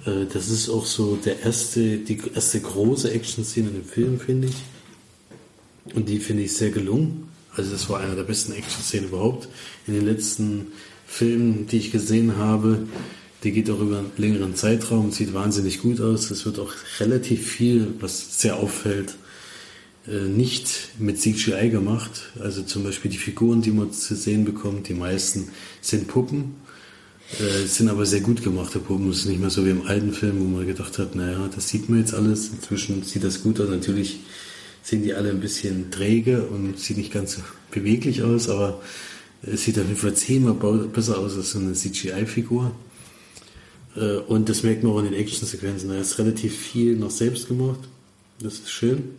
[0.05, 5.95] Äh, das ist auch so der erste, die erste große Action-Szene im Film, finde ich.
[5.95, 7.29] Und die finde ich sehr gelungen.
[7.55, 9.49] Also das war einer der besten Action-Szenen überhaupt.
[9.87, 10.73] In den letzten
[11.07, 12.87] Filmen, die ich gesehen habe,
[13.43, 16.31] die geht auch über einen längeren Zeitraum, sieht wahnsinnig gut aus.
[16.31, 19.15] Es wird auch relativ viel, was sehr auffällt,
[20.09, 22.33] äh, nicht mit CGI gemacht.
[22.41, 25.49] Also zum Beispiel die Figuren, die man zu sehen bekommt, die meisten
[25.81, 26.57] sind Puppen,
[27.39, 29.11] äh, sind aber sehr gut gemachte Puppen.
[29.11, 31.69] Es ist nicht mehr so wie im alten Film, wo man gedacht hat, naja, das
[31.69, 32.49] sieht man jetzt alles.
[32.49, 33.69] Inzwischen sieht das gut aus.
[33.69, 34.21] Natürlich
[34.83, 38.81] sehen die alle ein bisschen träge und sieht nicht ganz so beweglich aus, aber
[39.47, 42.73] es sieht auf jeden Fall zehnmal besser aus als so eine CGI-Figur.
[43.97, 45.89] Äh, und das merkt man auch in den Actionsequenzen.
[45.89, 47.81] Da ist relativ viel noch selbst gemacht.
[48.41, 49.17] Das ist schön.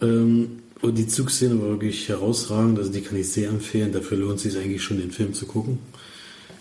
[0.00, 3.92] Ähm, und die Zugszene war wirklich herausragend, also die kann ich sehr empfehlen.
[3.92, 5.78] Dafür lohnt es sich eigentlich schon, den Film zu gucken.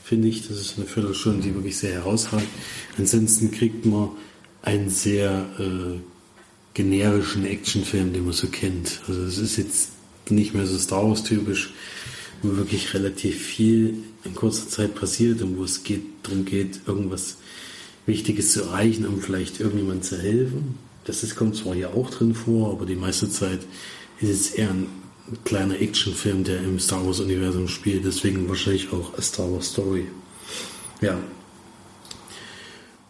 [0.03, 2.47] Finde ich, das ist eine Viertelstunde, die wirklich sehr herausragend.
[2.97, 4.11] Ansonsten kriegt man
[4.61, 5.99] einen sehr äh,
[6.73, 9.01] generischen Actionfilm, den man so kennt.
[9.07, 9.92] Also es ist jetzt
[10.29, 11.73] nicht mehr so Star Wars typisch,
[12.41, 17.37] wo wirklich relativ viel in kurzer Zeit passiert und wo es geht, darum geht, irgendwas
[18.05, 20.77] Wichtiges zu erreichen, um vielleicht irgendjemand zu helfen.
[21.05, 23.59] Das ist, kommt zwar hier auch drin vor, aber die meiste Zeit
[24.19, 24.87] ist es eher ein
[25.43, 28.05] kleiner Actionfilm, der im Star Wars-Universum spielt.
[28.05, 30.07] Deswegen wahrscheinlich auch A Star Wars Story.
[31.01, 31.19] Ja.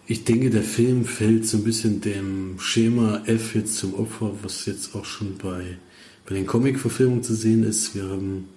[0.06, 4.66] Ich denke, der Film fällt so ein bisschen dem Schema F jetzt zum Opfer, was
[4.66, 5.78] jetzt auch schon bei,
[6.26, 7.96] bei den Comic-Verfilmungen zu sehen ist.
[7.96, 8.50] Wir haben,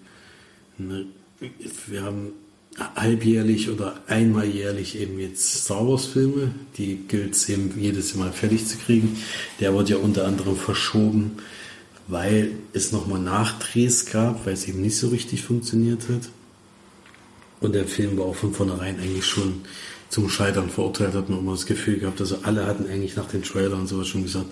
[0.78, 1.06] eine,
[1.86, 2.32] wir haben
[2.94, 6.52] halbjährlich oder einmal jährlich eben jetzt Star Wars Filme.
[6.76, 9.16] Die gilt es eben jedes Mal fertig zu kriegen.
[9.60, 11.38] Der wurde ja unter anderem verschoben,
[12.08, 16.28] weil es nochmal Nachdrehs gab, weil es eben nicht so richtig funktioniert hat.
[17.60, 19.62] Und der Film war auch von vornherein eigentlich schon
[20.08, 22.20] zum Scheitern verurteilt, hat man immer das Gefühl gehabt.
[22.20, 24.46] Also alle hatten eigentlich nach den Trailern und sowas schon gesagt,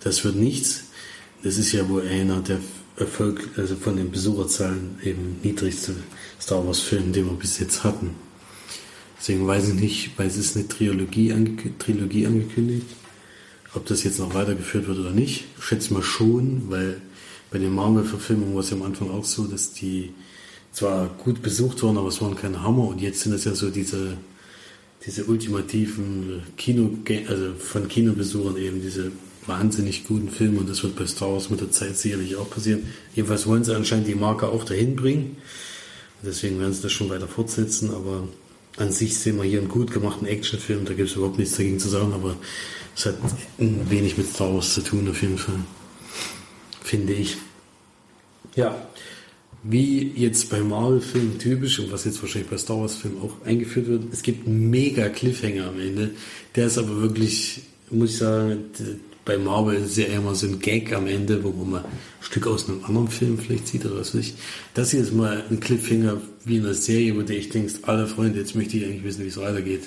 [0.00, 0.84] das wird nichts.
[1.42, 2.58] Das ist ja wohl einer der
[2.96, 5.94] Erfolg, also von den Besucherzahlen eben niedrigste
[6.40, 8.10] Star Wars Film, den wir bis jetzt hatten.
[9.18, 12.86] Deswegen weiß ich nicht, weil es ist eine Trilogie, ange Trilogie angekündigt,
[13.74, 15.44] ob das jetzt noch weitergeführt wird oder nicht.
[15.58, 17.00] Ich schätze mal schon, weil
[17.50, 20.12] bei den Marvel-Verfilmungen war es ja am Anfang auch so, dass die
[20.72, 23.70] zwar gut besucht wurden, aber es waren keine Hammer und jetzt sind es ja so
[23.70, 24.18] diese,
[25.06, 26.90] diese ultimativen Kino,
[27.28, 29.10] also von Kinobesuchern eben diese
[29.50, 32.86] wahnsinnig guten Film und das wird bei Star Wars mit der Zeit sicherlich auch passieren.
[33.14, 35.36] Jedenfalls wollen sie anscheinend die Marke auch dahin bringen.
[36.22, 38.28] Deswegen werden sie das schon weiter fortsetzen, aber
[38.76, 41.80] an sich sehen wir hier einen gut gemachten Actionfilm, da gibt es überhaupt nichts dagegen
[41.80, 42.36] zu sagen, aber
[42.96, 43.16] es hat
[43.58, 45.60] ein wenig mit Star Wars zu tun auf jeden Fall.
[46.82, 47.36] Finde ich.
[48.54, 48.86] Ja,
[49.62, 54.04] wie jetzt bei Marvel-Filmen typisch und was jetzt wahrscheinlich bei Star Wars-Filmen auch eingeführt wird,
[54.12, 56.12] es gibt einen mega Cliffhanger am Ende.
[56.54, 58.64] Der ist aber wirklich, muss ich sagen,
[59.24, 62.46] bei Marvel ist es ja immer so ein Gag am Ende, wo man ein Stück
[62.46, 64.34] aus einem anderen Film vielleicht sieht oder was ich.
[64.74, 68.06] Das hier ist mal ein Cliffhanger wie in einer Serie, wo du echt denkst, alle
[68.06, 69.82] Freunde, jetzt möchte ich eigentlich wissen, wie es weitergeht.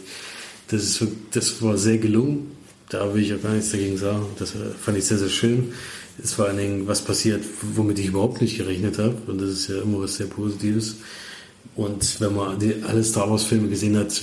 [0.67, 2.51] Das, ist, das war sehr gelungen.
[2.89, 4.25] Da will ich auch gar nichts dagegen sagen.
[4.37, 5.73] Das fand ich sehr, sehr schön.
[6.19, 7.43] Es ist vor allen Dingen was passiert,
[7.75, 9.15] womit ich überhaupt nicht gerechnet habe.
[9.27, 10.97] Und das ist ja immer was sehr Positives.
[11.75, 14.21] Und wenn man die, alle Star Wars Filme gesehen hat,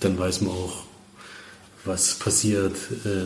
[0.00, 0.84] dann weiß man auch,
[1.84, 3.24] was passiert, äh,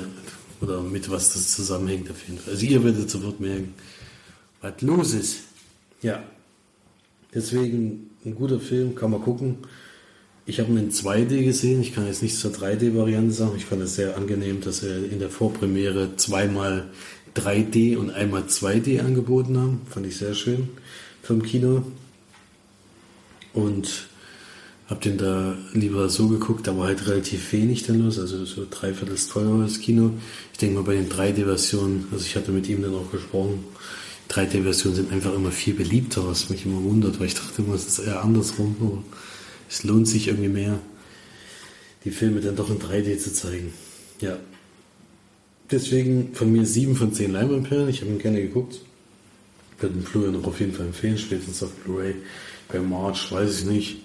[0.61, 2.55] oder mit was das zusammenhängt auf jeden Fall.
[2.55, 3.75] Also ihr werdet sofort merken,
[4.61, 5.39] was los ist.
[6.03, 6.23] Ja.
[7.35, 9.59] Deswegen ein guter Film, kann man gucken.
[10.47, 11.81] Ich habe ihn in 2D gesehen.
[11.81, 13.57] Ich kann jetzt nicht zur 3D-Variante sagen.
[13.57, 16.89] Ich fand es sehr angenehm, dass er in der Vorpremiere zweimal
[17.35, 19.81] 3D und einmal 2D angeboten haben.
[19.91, 20.69] Fand ich sehr schön
[21.23, 21.85] vom Kino.
[23.53, 24.09] Und
[24.89, 29.17] Hab den da lieber so geguckt, aber halt relativ wenig dann los, also so dreiviertel
[29.17, 30.13] teureres Kino.
[30.53, 33.65] Ich denke mal bei den 3D-Versionen, also ich hatte mit ihm dann auch gesprochen,
[34.31, 37.87] 3D-Versionen sind einfach immer viel beliebter, was mich immer wundert, weil ich dachte immer, es
[37.87, 39.03] ist eher andersrum, aber
[39.69, 40.79] es lohnt sich irgendwie mehr,
[42.05, 43.73] die Filme dann doch in 3D zu zeigen.
[44.21, 44.37] Ja.
[45.69, 48.81] Deswegen von mir 7 von 10 Leinwandperlen, ich habe ihn gerne geguckt.
[49.81, 52.15] Würde den Flur noch auf jeden Fall empfehlen, spätestens auf Blu-ray.
[52.69, 53.97] Bei March weiß ich nicht.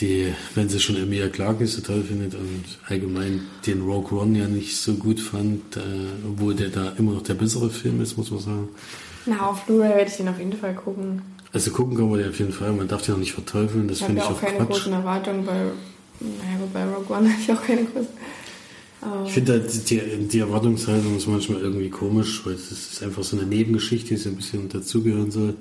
[0.00, 4.46] Die, wenn sie schon Emilia Clarke so toll findet und allgemein den Rogue One ja
[4.46, 5.80] nicht so gut fand, äh,
[6.24, 8.68] obwohl der da immer noch der bessere Film ist, muss man sagen.
[9.26, 11.22] Na, auf Blu-ray werde ich den auf jeden Fall gucken.
[11.52, 13.98] Also gucken kann man den auf jeden Fall, man darf den auch nicht verteufeln, das
[13.98, 14.68] Ich habe finde ja ich auch auch keine Quatsch.
[14.68, 15.52] großen Erwartungen bei,
[16.20, 18.08] naja, bei Rogue One habe ich auch keine großen.
[19.00, 23.36] Aber Ich finde die, die Erwartungshaltung ist manchmal irgendwie komisch, weil es ist einfach so
[23.38, 25.54] eine Nebengeschichte, die so ein bisschen dazugehören soll.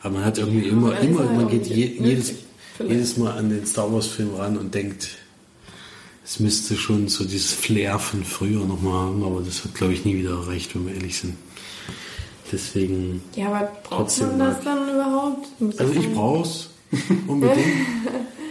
[0.00, 2.34] Aber man hat irgendwie immer, aber ist immer, halt man geht je, jedes,
[2.76, 2.92] vielleicht.
[2.92, 5.18] jedes Mal an den Star Wars Film ran und denkt,
[6.24, 10.04] es müsste schon so dieses Flair von früher nochmal haben, aber das hat, glaube ich,
[10.04, 11.34] nie wieder erreicht, wenn wir ehrlich sind.
[12.50, 15.60] Deswegen, ja, aber braucht man das dann überhaupt?
[15.60, 16.70] Muss also ich brauch's
[17.26, 17.58] unbedingt.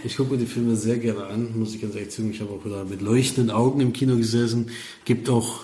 [0.06, 2.30] Ich gucke mir die Filme sehr gerne an, muss ich ganz ehrlich sagen.
[2.30, 4.70] Ich habe auch wieder mit leuchtenden Augen im Kino gesessen.
[5.06, 5.60] Gibt auch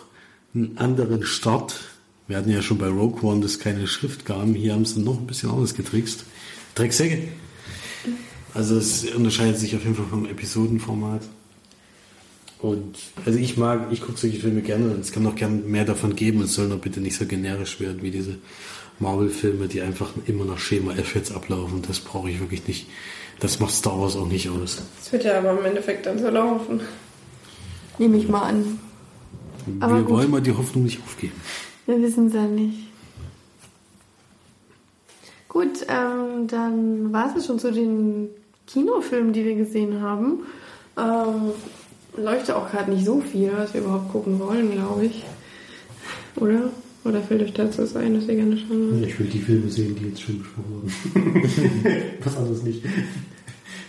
[0.54, 1.78] einen anderen Start.
[2.26, 4.46] Wir hatten ja schon bei Rogue One, dass keine Schrift gab.
[4.54, 6.24] Hier haben sie noch ein bisschen anders getrickst.
[6.74, 7.28] Drecksäcke.
[8.54, 11.22] Also es unterscheidet sich auf jeden Fall vom Episodenformat.
[12.60, 15.84] Und also ich mag, ich gucke solche Filme gerne und es kann auch gerne mehr
[15.84, 16.42] davon geben.
[16.42, 18.36] Es soll noch bitte nicht so generisch werden wie diese
[18.98, 21.82] Marvel-Filme, die einfach immer nach Schema F jetzt ablaufen.
[21.86, 22.86] Das brauche ich wirklich nicht.
[23.38, 24.82] Das macht Star Wars auch nicht aus.
[24.98, 26.80] Das wird ja aber im Endeffekt dann so laufen.
[27.98, 28.78] Nehme ich mal an.
[29.80, 30.10] Aber Wir gut.
[30.16, 31.32] wollen mal die Hoffnung nicht aufgeben.
[31.86, 32.78] Wir wissen es ja nicht.
[35.48, 38.28] Gut, ähm, dann war es schon zu den
[38.72, 40.40] Kinofilmen, die wir gesehen haben.
[40.96, 41.52] Ähm,
[42.16, 45.24] läuft ja auch gerade nicht so viel, was wir überhaupt gucken wollen, glaube ich.
[46.36, 46.70] Oder?
[47.04, 49.08] Oder fällt euch dazu was ein, dass ihr gerne schauen wollt?
[49.08, 51.42] Ich will die Filme sehen, die jetzt schon besprochen wurden.
[52.22, 52.82] Was anderes nicht.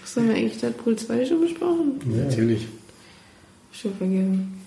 [0.02, 2.00] Was haben wir eigentlich Deadpool 2 schon besprochen?
[2.10, 2.24] Ja.
[2.24, 2.68] Natürlich.
[3.74, 4.62] Schon vergessen.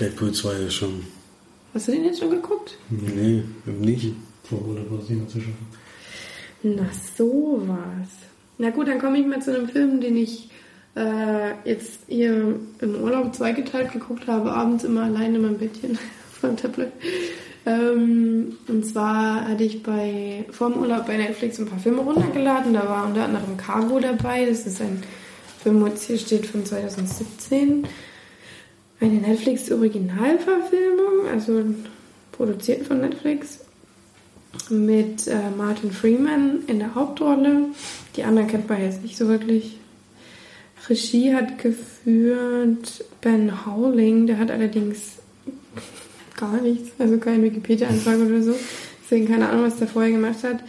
[0.00, 1.04] Deadpool 2 ist schon.
[1.74, 2.78] Hast du den jetzt schon geguckt?
[2.88, 4.14] Nee, nicht.
[4.44, 5.66] Vor Monat war es nicht mehr zu schaffen.
[6.62, 8.08] Na, sowas.
[8.60, 10.50] Na gut, dann komme ich mal zu einem Film, den ich
[10.94, 15.98] äh, jetzt hier im Urlaub zweigeteilt geguckt habe, abends immer alleine in meinem Bettchen
[16.40, 16.92] vom Tablet.
[17.64, 22.74] Ähm, und zwar hatte ich bei vor dem Urlaub bei Netflix ein paar Filme runtergeladen.
[22.74, 24.44] Da war unter anderem Cargo dabei.
[24.44, 25.02] Das ist ein
[25.62, 27.86] Film, jetzt hier steht von 2017.
[29.00, 31.64] Eine Netflix-Originalverfilmung, also
[32.32, 33.60] produziert von Netflix
[34.68, 37.66] mit äh, Martin Freeman in der Hauptrolle.
[38.16, 39.78] Die anderen kennt man jetzt nicht so wirklich.
[40.88, 45.16] Regie hat geführt Ben Howling, der hat allerdings
[46.36, 48.54] gar nichts, also kein Wikipedia-Eintrag oder so.
[49.02, 50.62] Deswegen keine Ahnung, was der vorher gemacht hat.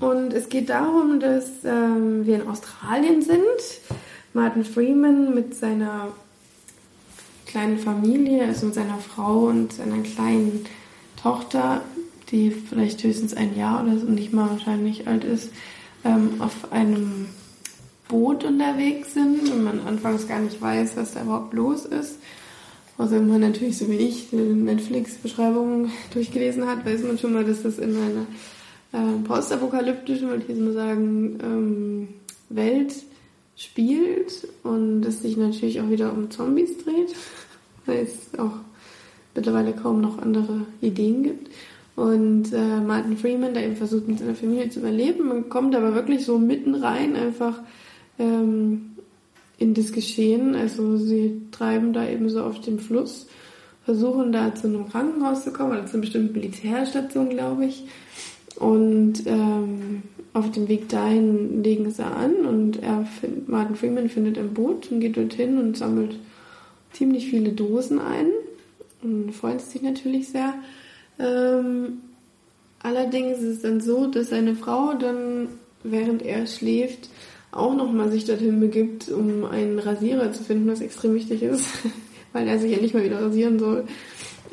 [0.00, 3.38] Und es geht darum, dass ähm, wir in Australien sind.
[4.32, 6.08] Martin Freeman mit seiner
[7.46, 10.64] kleinen Familie, also mit seiner Frau und seiner kleinen
[11.22, 11.82] Tochter,
[12.30, 15.50] die vielleicht höchstens ein Jahr oder so nicht mal wahrscheinlich alt ist,
[16.04, 17.26] ähm, auf einem
[18.08, 22.18] Boot unterwegs sind und man anfangs gar nicht weiß, was da überhaupt los ist.
[22.96, 27.44] Außer wenn man natürlich so wie ich die Netflix-Beschreibung durchgelesen hat, weiß man schon mal,
[27.44, 28.26] dass das in einer
[28.92, 32.08] äh, postapokalyptischen, würde ich jetzt mal sagen, ähm,
[32.48, 32.94] Welt
[33.56, 37.14] spielt und es sich natürlich auch wieder um Zombies dreht,
[37.86, 38.52] weil es auch
[39.38, 41.48] mittlerweile kaum noch andere Ideen gibt.
[41.96, 45.94] Und äh, Martin Freeman, der eben versucht, mit seiner Familie zu überleben, man kommt aber
[45.94, 47.60] wirklich so mitten rein, einfach
[48.18, 48.92] ähm,
[49.58, 50.54] in das Geschehen.
[50.54, 53.26] Also sie treiben da eben so auf dem Fluss,
[53.84, 57.84] versuchen da zu einem Krankenhaus zu kommen, oder zu einer bestimmten Militärstation, glaube ich.
[58.56, 60.02] Und ähm,
[60.34, 64.90] auf dem Weg dahin legen sie an und er find, Martin Freeman findet ein Boot
[64.92, 66.16] und geht dorthin und sammelt
[66.92, 68.28] ziemlich viele Dosen ein
[69.02, 70.54] und freut sich natürlich sehr.
[71.18, 72.00] Ähm,
[72.82, 75.48] allerdings ist es dann so, dass seine Frau dann,
[75.82, 77.08] während er schläft,
[77.50, 81.66] auch nochmal sich dorthin begibt, um einen Rasierer zu finden, was extrem wichtig ist,
[82.32, 83.84] weil er sich nicht mal wieder rasieren soll.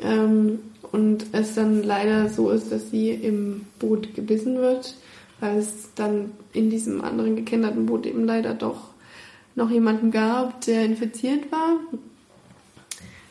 [0.02, 0.60] Ähm,
[0.92, 4.94] und es dann leider so ist, dass sie im Boot gebissen wird,
[5.40, 8.90] weil es dann in diesem anderen gekenderten Boot eben leider doch
[9.54, 11.80] noch jemanden gab, der infiziert war.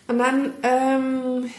[0.07, 1.49] Und dann ähm,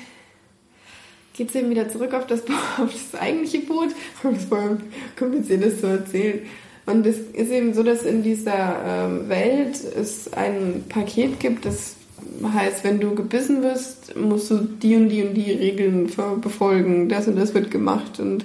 [1.37, 2.42] geht es eben wieder zurück auf das,
[2.78, 3.88] auf das eigentliche Boot.
[4.35, 4.78] Es war
[5.18, 6.40] kompliziert, das zu erzählen.
[6.87, 11.96] Und es ist eben so, dass in dieser ähm, Welt es ein Paket gibt, das
[12.42, 17.09] heißt, wenn du gebissen wirst, musst du die und die und die Regeln befolgen.
[17.09, 18.20] Das und das wird gemacht.
[18.20, 18.44] Und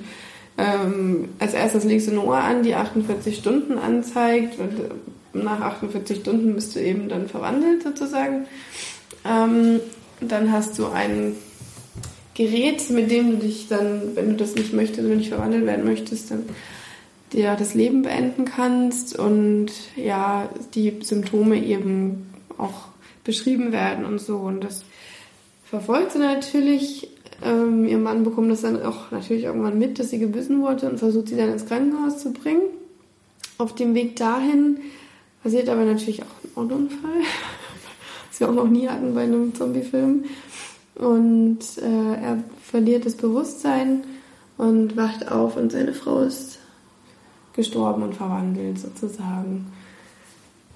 [0.58, 4.58] ähm, als erstes legst du eine Uhr an, die 48 Stunden anzeigt.
[4.60, 8.46] Und nach 48 Stunden bist du eben dann verwandelt sozusagen.
[9.26, 9.80] Ähm,
[10.20, 11.36] dann hast du ein
[12.34, 15.66] Gerät, mit dem du dich dann, wenn du das nicht möchtest, wenn du nicht verwandelt
[15.66, 16.44] werden möchtest, dann
[17.34, 22.88] dir das Leben beenden kannst und ja, die Symptome eben auch
[23.24, 24.38] beschrieben werden und so.
[24.38, 24.84] Und das
[25.66, 27.10] verfolgt sie natürlich.
[27.44, 31.00] Ähm, ihr Mann bekommt das dann auch natürlich irgendwann mit, dass sie gebissen wurde und
[31.00, 32.62] versucht sie dann ins Krankenhaus zu bringen.
[33.58, 34.78] Auf dem Weg dahin
[35.44, 37.22] passiert aber natürlich auch ein Autounfall,
[38.42, 40.26] wir auch noch nie hatten bei einem Zombie-Film.
[40.96, 44.04] Und äh, er verliert das Bewusstsein
[44.58, 46.60] und wacht auf und seine Frau ist
[47.54, 49.72] gestorben und verwandelt sozusagen.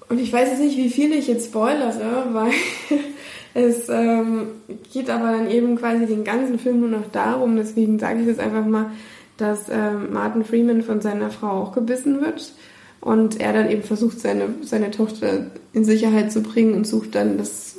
[0.08, 2.52] Und ich weiß jetzt nicht, wie viel ich jetzt spoilere, weil
[3.54, 4.48] es ähm,
[4.92, 8.38] geht aber dann eben quasi den ganzen Film nur noch darum, deswegen sage ich das
[8.38, 8.90] einfach mal,
[9.36, 12.52] dass ähm, Martin Freeman von seiner Frau auch gebissen wird
[13.00, 17.38] und er dann eben versucht, seine, seine Tochter in Sicherheit zu bringen und sucht dann
[17.38, 17.76] das,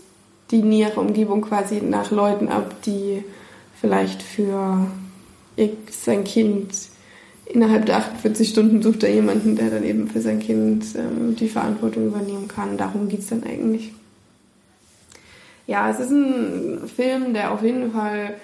[0.52, 3.24] die nähere Umgebung quasi nach Leuten ab, die
[3.80, 4.88] vielleicht für
[5.92, 6.72] sein Kind
[7.46, 11.48] innerhalb der 48 Stunden sucht er jemanden, der dann eben für sein Kind ähm, die
[11.48, 12.78] Verantwortung übernehmen kann.
[12.78, 13.94] Darum geht es dann eigentlich.
[15.66, 18.36] Ja, es ist ein Film, der auf jeden Fall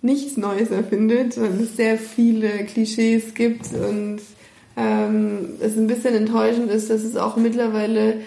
[0.00, 4.20] nichts Neues erfindet, weil es sehr viele Klischees gibt und
[4.76, 8.20] ähm, es ein bisschen enttäuschend ist, dass es auch mittlerweile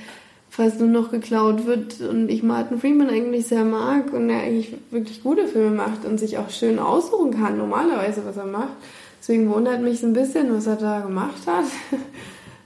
[0.49, 4.73] fast nur noch geklaut wird und ich Martin Freeman eigentlich sehr mag und er eigentlich
[4.89, 8.73] wirklich gute Filme macht und sich auch schön aussuchen kann, normalerweise, was er macht.
[9.19, 11.65] Deswegen wundert mich ein bisschen, was er da gemacht hat,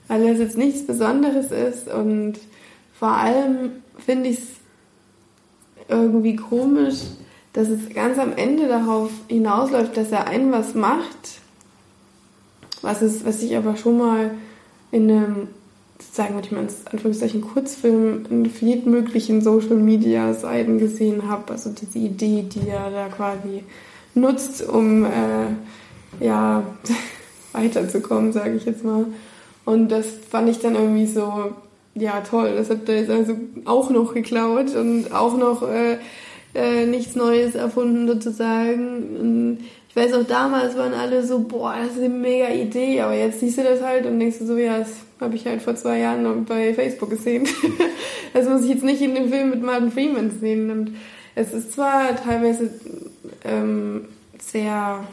[0.08, 2.34] weil es jetzt nichts Besonderes ist und
[2.98, 4.46] vor allem finde ich es
[5.88, 6.98] irgendwie komisch,
[7.54, 11.39] dass es ganz am Ende darauf hinausläuft, dass er einen was macht,
[12.82, 14.30] was, ist, was ich aber schon mal
[14.90, 15.48] in einem,
[16.12, 21.52] sagen wir mal, in Anführungszeichen Kurzfilm in vielen möglichen Social Media Seiten gesehen habe.
[21.52, 23.64] Also diese Idee, die er da quasi
[24.14, 26.62] nutzt, um äh, ja,
[27.52, 29.06] weiterzukommen, sage ich jetzt mal.
[29.64, 31.52] Und das fand ich dann irgendwie so,
[31.94, 35.98] ja toll, das habt ihr jetzt also auch noch geklaut und auch noch äh,
[36.54, 39.16] äh, nichts Neues erfunden sozusagen.
[39.20, 39.58] Und
[39.90, 43.40] ich weiß auch damals waren alle so, boah, das ist eine mega Idee, aber jetzt
[43.40, 44.88] siehst du das halt und denkst du so, ja, das
[45.20, 47.46] habe ich halt vor zwei Jahren bei Facebook gesehen.
[48.32, 50.70] das muss ich jetzt nicht in dem Film mit Martin Freeman sehen.
[50.70, 50.92] Und
[51.34, 52.70] es ist zwar teilweise
[53.44, 54.06] ähm,
[54.38, 55.04] sehr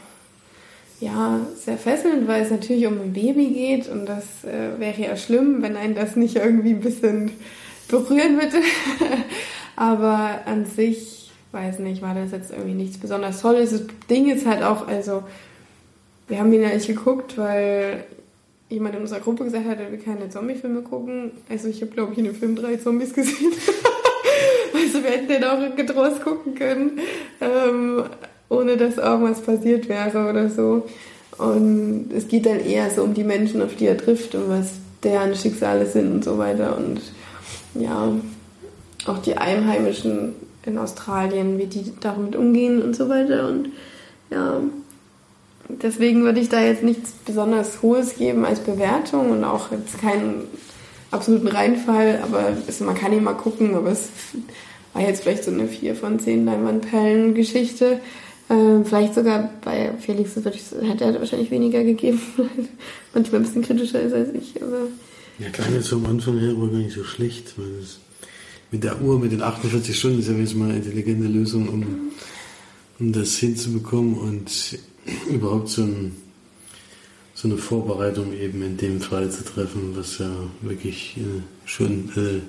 [1.00, 5.16] ja, sehr fesselnd, weil es natürlich um ein Baby geht und das äh, wäre ja
[5.16, 7.30] schlimm, wenn einen das nicht irgendwie ein bisschen
[7.88, 8.60] berühren würde.
[9.76, 13.70] Aber an sich, weiß nicht, war das jetzt irgendwie nichts besonders Tolles.
[13.70, 15.22] Das Ding ist halt auch, also,
[16.28, 18.04] wir haben ihn ja nicht geguckt, weil
[18.68, 21.32] jemand in unserer Gruppe gesagt hat, er will keine Zombie-Filme gucken.
[21.48, 23.52] Also ich habe, glaube ich, in dem Film drei Zombies gesehen.
[24.74, 26.98] also wir hätten den auch getrost gucken können.
[27.40, 28.04] Ähm,
[28.50, 30.86] ohne dass irgendwas passiert wäre oder so.
[31.36, 34.72] Und es geht dann eher so um die Menschen, auf die er trifft und was
[35.02, 36.76] deren Schicksale sind und so weiter.
[36.76, 37.00] Und
[37.74, 38.12] ja,
[39.06, 40.34] auch die Einheimischen
[40.68, 43.48] in Australien, wie die damit umgehen und so weiter.
[43.48, 43.70] Und
[44.30, 44.60] ja,
[45.68, 50.44] deswegen würde ich da jetzt nichts besonders Hohes geben als Bewertung und auch jetzt keinen
[51.10, 54.10] absoluten Reinfall, aber es, man kann ihn mal gucken, aber es
[54.92, 58.00] war jetzt vielleicht so eine 4 von 10 Leinwandperlen-Geschichte.
[58.50, 62.20] Ähm, vielleicht sogar bei Felix hätte er wahrscheinlich weniger gegeben,
[63.14, 64.62] manchmal ein bisschen kritischer ist als ich.
[64.62, 64.88] Aber
[65.38, 67.98] ja, klang jetzt vom Anfang her aber gar nicht so schlecht, weil das
[68.70, 71.84] mit der Uhr, mit den 48 Stunden ist ja jetzt mal eine intelligente Lösung, um,
[72.98, 74.78] um das hinzubekommen und
[75.30, 76.16] überhaupt so, ein,
[77.34, 82.40] so, eine Vorbereitung eben in dem Fall zu treffen, was ja wirklich äh, schon äh,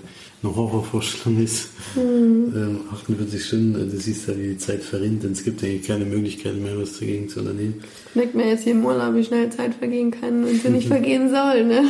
[0.42, 1.70] eine Horrorvorstellung ist.
[1.96, 2.54] Mhm.
[2.54, 6.06] Ähm, 48 Stunden, du siehst ja, wie die Zeit verrinnt und es gibt eigentlich keine
[6.06, 7.76] Möglichkeit mehr, was dagegen zu unternehmen.
[8.14, 11.30] Merkt mir jetzt hier im Urlaub, wie schnell Zeit vergehen kann und sie nicht vergehen
[11.30, 11.84] soll, ne?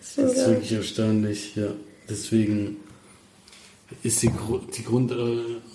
[0.00, 1.68] Das, das ist wirklich erstaunlich, ja.
[2.08, 2.76] Deswegen
[4.02, 4.30] ist die,
[4.76, 5.14] die Grund, äh,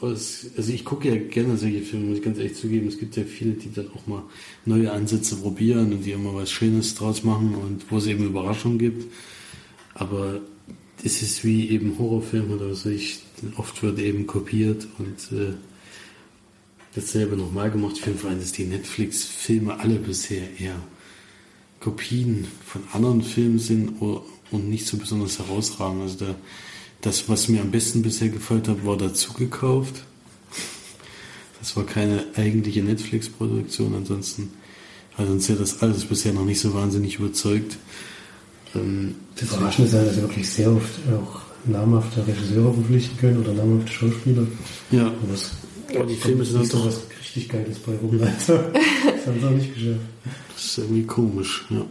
[0.01, 2.87] also ich gucke ja gerne solche Filme, muss ich ganz ehrlich zugeben.
[2.87, 4.23] Es gibt ja viele, die dann auch mal
[4.65, 8.79] neue Ansätze probieren und die immer was Schönes draus machen und wo es eben Überraschungen
[8.79, 9.11] gibt.
[9.93, 10.41] Aber
[11.03, 12.89] das ist wie eben Horrorfilm oder so.
[12.89, 13.19] Ich,
[13.57, 15.53] oft wird eben kopiert und äh,
[16.93, 17.93] dasselbe nochmal gemacht.
[17.95, 20.75] Ich finde vor allem, dass die Netflix-Filme alle bisher eher
[21.79, 26.01] Kopien von anderen Filmen sind und nicht so besonders herausragend.
[26.03, 26.35] Also der,
[27.01, 30.03] das, was mir am besten bisher gefällt hat, war dazu gekauft.
[31.59, 34.51] Das war keine eigentliche Netflix-Produktion, ansonsten
[35.17, 37.77] hat uns ja das alles bisher noch nicht so wahnsinnig überzeugt.
[38.75, 43.39] Ähm, das Überraschende ist ja, dass sie wirklich sehr oft auch namhafte Regisseure verpflichten können
[43.39, 44.47] oder namhafte Schauspieler.
[44.91, 45.07] Ja.
[45.07, 45.51] Und das,
[45.93, 48.19] Aber die Filme sind dann doch was richtig Geiles bei rum.
[48.21, 48.53] Also,
[49.03, 49.99] das haben sie auch nicht geschafft.
[50.53, 51.85] Das ist irgendwie komisch, ja.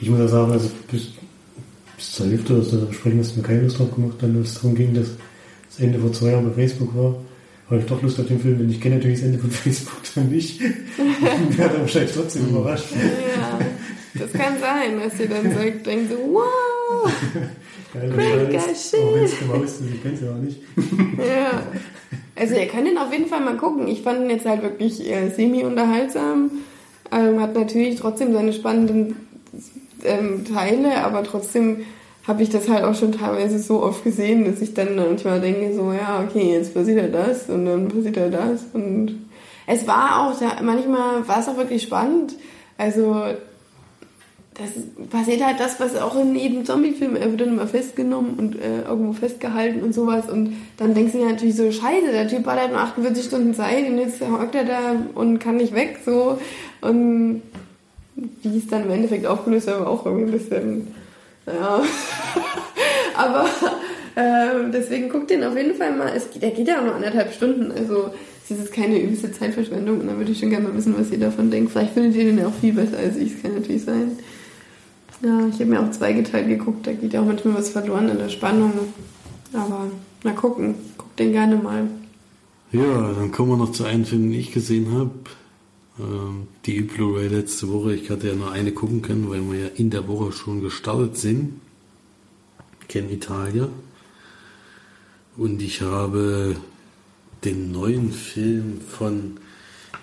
[0.00, 1.08] Ich muss ja sagen, also bis,
[2.04, 4.54] bis zur Hälfte oder so sprechen, hast du mir keine Lust drauf gemacht, dann es
[4.54, 5.08] darum ging, dass
[5.70, 7.16] das Ende vor zwei Jahren bei Facebook war.
[7.70, 10.02] Habe ich doch Lust auf den Film, denn ich kenne natürlich das Ende von Facebook
[10.14, 10.60] dann nicht.
[10.60, 12.86] ich werde wahrscheinlich trotzdem überrascht.
[12.92, 13.58] Ja,
[14.14, 16.44] das kann sein, dass ihr dann sagt, denkt so, wow!
[16.94, 17.10] Auch
[17.94, 18.10] wenn
[18.54, 18.90] es
[19.38, 20.60] genau ist, ich kenne es ja auch nicht.
[21.18, 21.62] ja.
[22.36, 23.88] Also ihr könnt ihn auf jeden Fall mal gucken.
[23.88, 26.50] Ich fand ihn jetzt halt wirklich äh, semi-unterhaltsam.
[27.12, 29.14] Ähm, hat natürlich trotzdem seine spannenden
[30.04, 31.84] ähm, Teile, aber trotzdem
[32.26, 35.74] habe ich das halt auch schon teilweise so oft gesehen, dass ich dann manchmal denke,
[35.74, 38.62] so, ja, okay, jetzt passiert ja das und dann passiert ja das.
[38.72, 39.26] Und
[39.66, 42.34] es war auch, manchmal war es auch wirklich spannend.
[42.78, 43.24] Also
[44.54, 44.70] das
[45.10, 48.82] passiert halt das, was auch in jedem Zombie-Film, er wird dann immer festgenommen und äh,
[48.82, 50.30] irgendwo festgehalten und sowas.
[50.30, 53.52] Und dann denkst du dir natürlich so, scheiße, der Typ hat halt nur 48 Stunden
[53.52, 56.38] Zeit und jetzt hockt er da und kann nicht weg, so.
[56.80, 57.42] Und
[58.16, 60.88] wie es dann im Endeffekt aufgelöst war, war auch irgendwie ein bisschen,
[61.46, 61.82] naja.
[63.16, 63.46] Aber
[64.14, 66.12] äh, deswegen guck den auf jeden Fall mal.
[66.14, 68.10] Es, der geht ja auch nur anderthalb Stunden, also
[68.48, 71.18] es ist keine übelste Zeitverschwendung und dann würde ich schon gerne mal wissen, was ihr
[71.18, 71.72] davon denkt.
[71.72, 74.18] Vielleicht findet ihr den ja auch viel besser als ich, das kann natürlich sein.
[75.22, 78.18] Ja, ich habe mir auch zweigeteilt geguckt, da geht ja auch manchmal was verloren in
[78.18, 78.72] der Spannung.
[79.52, 79.86] Aber
[80.22, 81.88] mal gucken, guck den gerne mal.
[82.72, 85.12] Ja, dann kommen wir noch zu einem Film, den ich gesehen habe.
[85.98, 87.94] Ähm, die Blu-ray letzte Woche.
[87.94, 91.16] Ich hatte ja nur eine gucken können, weil wir ja in der Woche schon gestartet
[91.16, 91.60] sind.
[92.88, 93.68] Ken Italia.
[95.36, 96.56] Und ich habe
[97.44, 99.38] den neuen Film von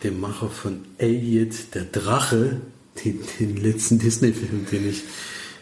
[0.04, 2.62] dem Macher von Elliot, der Drache,
[3.04, 5.04] den, den letzten Disney-Film, den ich,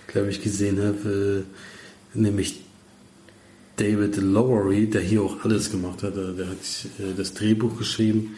[0.08, 1.46] glaube ich, gesehen habe,
[2.16, 2.62] äh, nämlich
[3.76, 6.16] David Lowery, der hier auch alles gemacht hat.
[6.16, 6.58] Der hat
[7.00, 8.36] äh, das Drehbuch geschrieben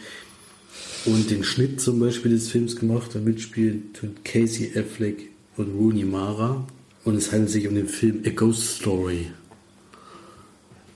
[1.04, 3.14] und den Schnitt zum Beispiel des Films gemacht.
[3.14, 6.66] Da mitspielt Casey Affleck und Rooney Mara.
[7.04, 9.26] Und es handelt sich um den Film A Ghost Story.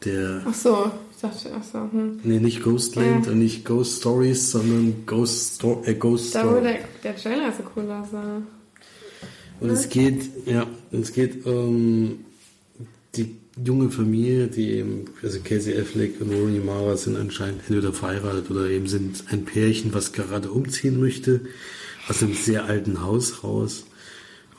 [0.04, 1.78] Der Ach so, ich dachte, ach so.
[1.90, 2.20] Hm.
[2.22, 3.32] Nee, nicht Ghostland ja.
[3.32, 6.54] und nicht Ghost Stories, sondern Ghost, Sto äh, Ghost da, Story.
[6.54, 8.42] Da, wo der, der Trailer so cool aussah.
[9.58, 12.24] Und es geht, ja, es geht um
[13.14, 18.50] die junge Familie, die eben, also Casey Affleck und Rooney Mara sind anscheinend entweder verheiratet
[18.50, 21.40] oder eben sind ein Pärchen, was gerade umziehen möchte,
[22.08, 23.86] aus einem sehr alten Haus raus.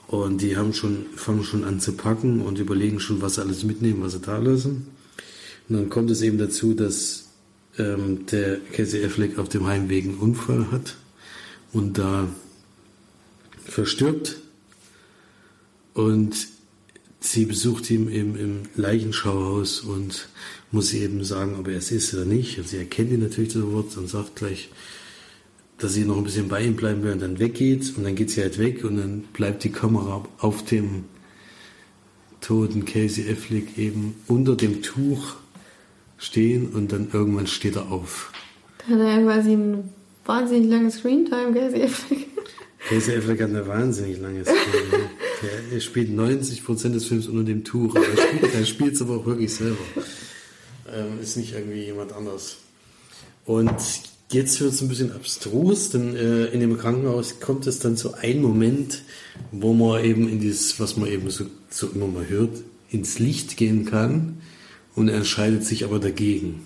[0.07, 3.63] Und die haben schon, fangen schon an zu packen und überlegen schon, was sie alles
[3.63, 4.87] mitnehmen, was sie da lassen.
[5.69, 7.27] Und dann kommt es eben dazu, dass
[7.77, 10.95] ähm, der Casey Affleck auf dem Heimweg einen Unfall hat
[11.73, 12.29] und da
[13.65, 14.37] verstirbt.
[15.93, 16.47] Und
[17.31, 20.29] sie besucht ihn im, im Leichenschauhaus und
[20.71, 22.57] muss eben sagen, ob er es ist oder nicht.
[22.57, 24.69] Und sie erkennt ihn natürlich sofort und sagt gleich,
[25.77, 27.93] dass sie noch ein bisschen bei ihm bleiben will und dann weggeht.
[27.97, 31.05] Und dann geht sie halt weg und dann bleibt die Kamera auf dem
[32.41, 35.35] toten Casey Affleck eben unter dem Tuch
[36.17, 38.31] stehen und dann irgendwann steht er auf.
[38.79, 39.89] Da hat er quasi ein
[40.25, 42.27] wahnsinnig langes Screentime, Casey Affleck.
[42.89, 45.09] Casey Affleck hat eine wahnsinnig lange Screentime.
[45.71, 48.05] er spielt 90% des Films unter dem Tuch, aber
[48.53, 49.77] er spielt es aber auch wirklich selber.
[50.91, 52.57] Ähm, ist nicht irgendwie jemand anders.
[53.45, 53.71] Und
[54.31, 58.13] jetzt wird es ein bisschen abstrus, denn äh, in dem Krankenhaus kommt es dann zu
[58.15, 59.03] einem Moment,
[59.51, 63.57] wo man eben in dieses, was man eben so, so immer mal hört, ins Licht
[63.57, 64.41] gehen kann
[64.95, 66.63] und er entscheidet sich aber dagegen.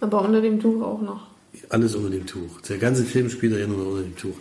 [0.00, 1.28] Aber unter dem Tuch auch noch.
[1.68, 2.60] Alles unter dem Tuch.
[2.62, 4.34] Der ganze Film spielt er ja nur unter dem Tuch.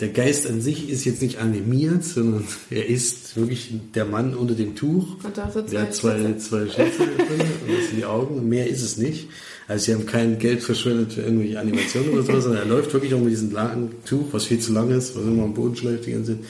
[0.00, 4.54] Der Geist an sich ist jetzt nicht animiert, sondern er ist wirklich der Mann unter
[4.54, 5.22] dem Tuch.
[5.22, 8.48] Und da so der hat zwei, zwei Schätze drin und das sind die Augen.
[8.48, 9.28] Mehr ist es nicht.
[9.68, 13.12] Also sie haben kein Geld verschwendet für irgendwelche Animationen oder so, sondern er läuft wirklich
[13.12, 16.06] auch mit diesem langen Tuch, was viel zu lang ist, was immer am Boden schläft
[16.06, 16.44] die ganze Zeit,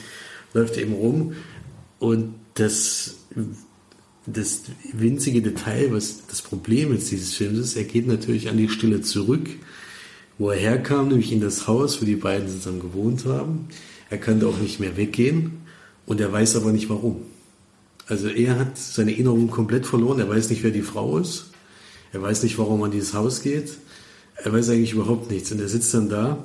[0.53, 1.33] läuft eben rum.
[1.99, 3.15] Und das
[4.25, 8.69] das winzige Detail, was das Problem jetzt dieses Films ist, er geht natürlich an die
[8.69, 9.49] Stille zurück,
[10.37, 13.67] wo er herkam, nämlich in das Haus, wo die beiden zusammen gewohnt haben.
[14.09, 15.61] Er kann auch nicht mehr weggehen
[16.05, 17.21] und er weiß aber nicht warum.
[18.07, 21.45] Also er hat seine Erinnerung komplett verloren, er weiß nicht, wer die Frau ist,
[22.11, 23.77] er weiß nicht, warum er an dieses Haus geht,
[24.35, 26.43] er weiß eigentlich überhaupt nichts und er sitzt dann da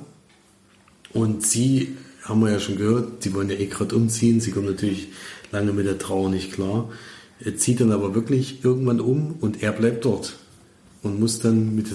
[1.11, 4.67] und sie haben wir ja schon gehört, sie wollen ja eh gerade umziehen, sie kommen
[4.67, 5.09] natürlich
[5.51, 6.89] lange mit der Trauer nicht klar.
[7.39, 10.35] Er zieht dann aber wirklich irgendwann um und er bleibt dort
[11.03, 11.87] und muss dann mit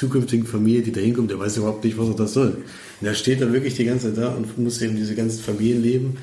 [0.00, 2.62] zukünftigen Familie, die da hinkommt, der weiß überhaupt nicht, was er da soll.
[3.00, 6.16] Und er steht dann wirklich die ganze Zeit da und muss eben diese ganzen Familienleben.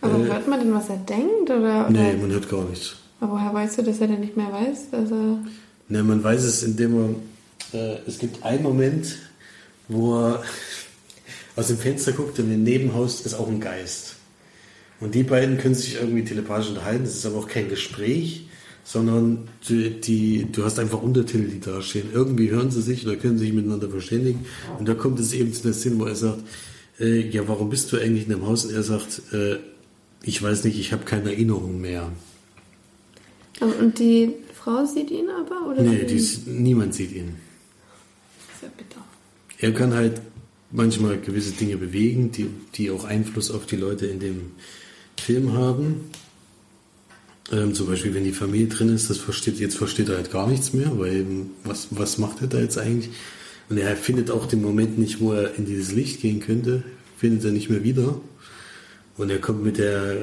[0.00, 1.50] Aber äh, hört man denn, was er denkt?
[1.50, 1.90] Oder, oder?
[1.90, 2.96] Nee, man hört gar nichts.
[3.20, 4.90] Aber woher weißt du, dass er denn nicht mehr weiß?
[4.92, 5.40] Dass er
[5.88, 7.16] ne, man weiß es, indem
[7.72, 7.78] er.
[7.78, 9.18] Äh, es gibt einen Moment,
[9.88, 10.42] wo er
[11.54, 14.14] aus dem Fenster guckt und im Nebenhaus ist auch ein Geist.
[15.00, 17.04] Und die beiden können sich irgendwie telepathisch unterhalten.
[17.04, 18.47] Das ist aber auch kein Gespräch,
[18.88, 22.08] sondern die, die, du hast einfach Untertitel, die da stehen.
[22.10, 24.46] Irgendwie hören sie sich oder können sich miteinander verständigen.
[24.78, 26.38] Und da kommt es eben zu der Szene, wo er sagt,
[26.98, 28.64] äh, ja, warum bist du eigentlich in dem Haus?
[28.64, 29.56] Und er sagt, äh,
[30.22, 32.10] ich weiß nicht, ich habe keine Erinnerung mehr.
[33.60, 35.70] Und die Frau sieht ihn aber?
[35.70, 37.34] Oder nee, ist, niemand sieht ihn.
[38.58, 39.04] Sehr bitter.
[39.58, 40.22] Er kann halt
[40.70, 44.52] manchmal gewisse Dinge bewegen, die, die auch Einfluss auf die Leute in dem
[45.18, 46.10] Film haben.
[47.50, 50.46] Ähm, zum Beispiel, wenn die Familie drin ist, das versteht, jetzt versteht er halt gar
[50.46, 51.24] nichts mehr, weil
[51.64, 53.10] was, was macht er da jetzt eigentlich?
[53.70, 56.82] Und er findet auch den Moment nicht, wo er in dieses Licht gehen könnte,
[57.16, 58.20] findet er nicht mehr wieder.
[59.16, 60.16] Und er kommt mit, der,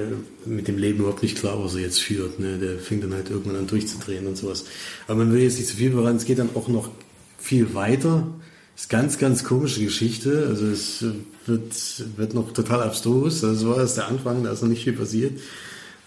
[0.45, 2.39] mit dem Leben überhaupt nicht klar, was er jetzt führt.
[2.39, 2.57] Ne?
[2.57, 4.65] Der fängt dann halt irgendwann an durchzudrehen und sowas.
[5.07, 6.89] Aber man will jetzt nicht zu viel voran, es geht dann auch noch
[7.37, 8.25] viel weiter.
[8.75, 10.47] Ist ganz, ganz komische Geschichte.
[10.47, 11.03] Also es
[11.45, 11.73] wird,
[12.15, 13.43] wird noch total abstrus.
[13.43, 15.33] Also so war es der Anfang, da ist noch nicht viel passiert.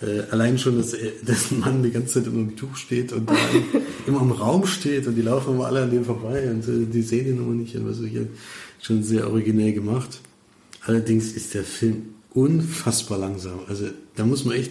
[0.00, 3.28] Äh, allein schon, dass, dass ein Mann die ganze Zeit immer im Tuch steht und
[3.28, 3.34] da
[4.06, 7.02] immer im Raum steht und die laufen immer alle an dem vorbei und äh, die
[7.02, 7.74] sehen ihn immer nicht.
[7.74, 8.28] Und was hier
[8.80, 10.20] schon sehr originell gemacht.
[10.82, 13.60] Allerdings ist der Film unfassbar langsam.
[13.68, 13.86] Also
[14.16, 14.70] da muss man echt,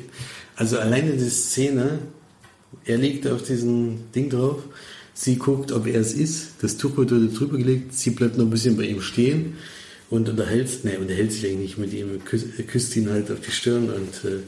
[0.55, 1.99] also alleine die Szene,
[2.85, 4.63] er liegt auf diesem Ding drauf,
[5.13, 8.49] sie guckt, ob er es ist, das Tuch wird drüber gelegt, sie bleibt noch ein
[8.49, 9.55] bisschen bei ihm stehen
[10.09, 13.89] und unterhält, ne, unterhält sich eigentlich nicht mit ihm, küsst ihn halt auf die Stirn
[13.89, 14.39] und äh,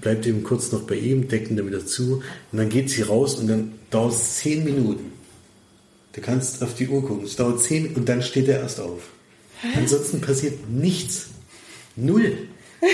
[0.00, 3.02] bleibt eben kurz noch bei ihm, deckt ihn dann wieder zu und dann geht sie
[3.02, 5.12] raus und dann dauert es zehn Minuten.
[6.12, 9.02] Du kannst auf die Uhr gucken, es dauert zehn und dann steht er erst auf.
[9.60, 9.68] Hä?
[9.76, 11.28] Ansonsten passiert nichts.
[11.96, 12.38] Null.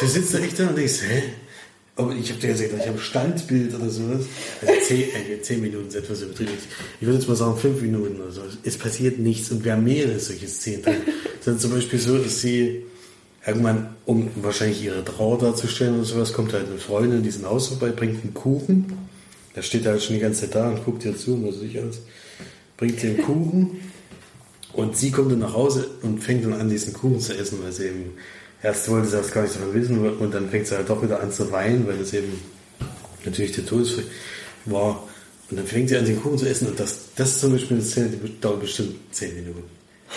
[0.00, 1.22] Du sitzt da echt da und denkst, hä?
[1.96, 4.24] Aber ich habe dir gesagt, ich habe Standbild oder sowas.
[4.60, 6.50] Also zehn, äh, zehn Minuten ist etwas übertrieben.
[7.00, 8.40] Ich würde jetzt mal sagen, fünf Minuten oder so.
[8.64, 10.96] Es passiert nichts und wir haben mehrere solche Szenen drin.
[11.44, 12.82] Ist zum Beispiel so, dass sie
[13.46, 17.68] irgendwann, um wahrscheinlich ihre Trauer darzustellen oder sowas, kommt halt eine Freundin in diesem Haus
[17.68, 18.86] vorbei, bringt einen Kuchen.
[19.54, 21.78] Da steht er halt schon die ganze Zeit da und guckt ihr zu, was ich
[21.78, 22.00] alles.
[22.76, 23.80] Bringt einen Kuchen
[24.72, 27.70] und sie kommt dann nach Hause und fängt dann an, diesen Kuchen zu essen, weil
[27.70, 28.14] sie eben
[28.64, 31.20] erst wollte sie das gar nicht davon wissen und dann fängt sie halt doch wieder
[31.20, 32.40] an zu weinen, weil das eben
[33.24, 34.04] natürlich der Todesfall
[34.64, 35.06] war.
[35.50, 37.76] Und dann fängt sie an, den Kuchen zu essen und das, das ist zum Beispiel
[37.76, 39.64] eine Szene, die dauert bestimmt 10 Minuten.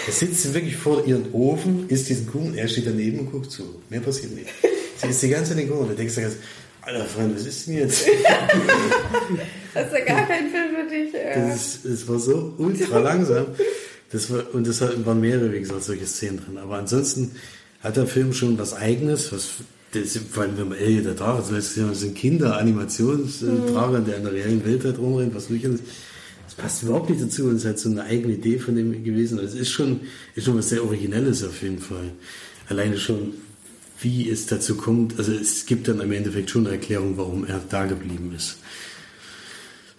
[0.05, 3.51] Da sitzt sie wirklich vor ihrem Ofen, isst diesen Kuchen, er steht daneben und guckt
[3.51, 3.81] zu.
[3.89, 4.49] Mehr passiert nicht.
[4.97, 6.35] Sie isst die ganze Zeit den Kuchen und dann denkst du ganz,
[6.81, 8.07] Alter Freund, was ist denn jetzt?
[9.73, 11.13] das ist ja gar kein Film für dich.
[11.13, 11.49] Ja.
[11.49, 13.47] Das, das war so ultra langsam.
[14.09, 16.57] Das war, und das waren mehrere, wie gesagt, solche Szenen drin.
[16.57, 17.35] Aber ansonsten
[17.87, 19.49] hat der Film schon was Eigenes, was
[19.91, 24.05] das, vor allem wenn man Elliot der Drache, das sind Kinder, Animationsdrache, mhm.
[24.05, 25.81] der in der reellen Welt halt rumrennt, was nicht alles.
[26.45, 29.03] Das passt überhaupt nicht dazu und es ist halt so eine eigene Idee von dem
[29.03, 29.39] gewesen.
[29.39, 30.01] Also es ist schon,
[30.35, 32.11] ist schon was sehr Originelles auf jeden Fall.
[32.67, 33.33] Alleine schon,
[34.01, 37.61] wie es dazu kommt, also es gibt dann im Endeffekt schon eine Erklärung, warum er
[37.69, 38.57] da geblieben ist.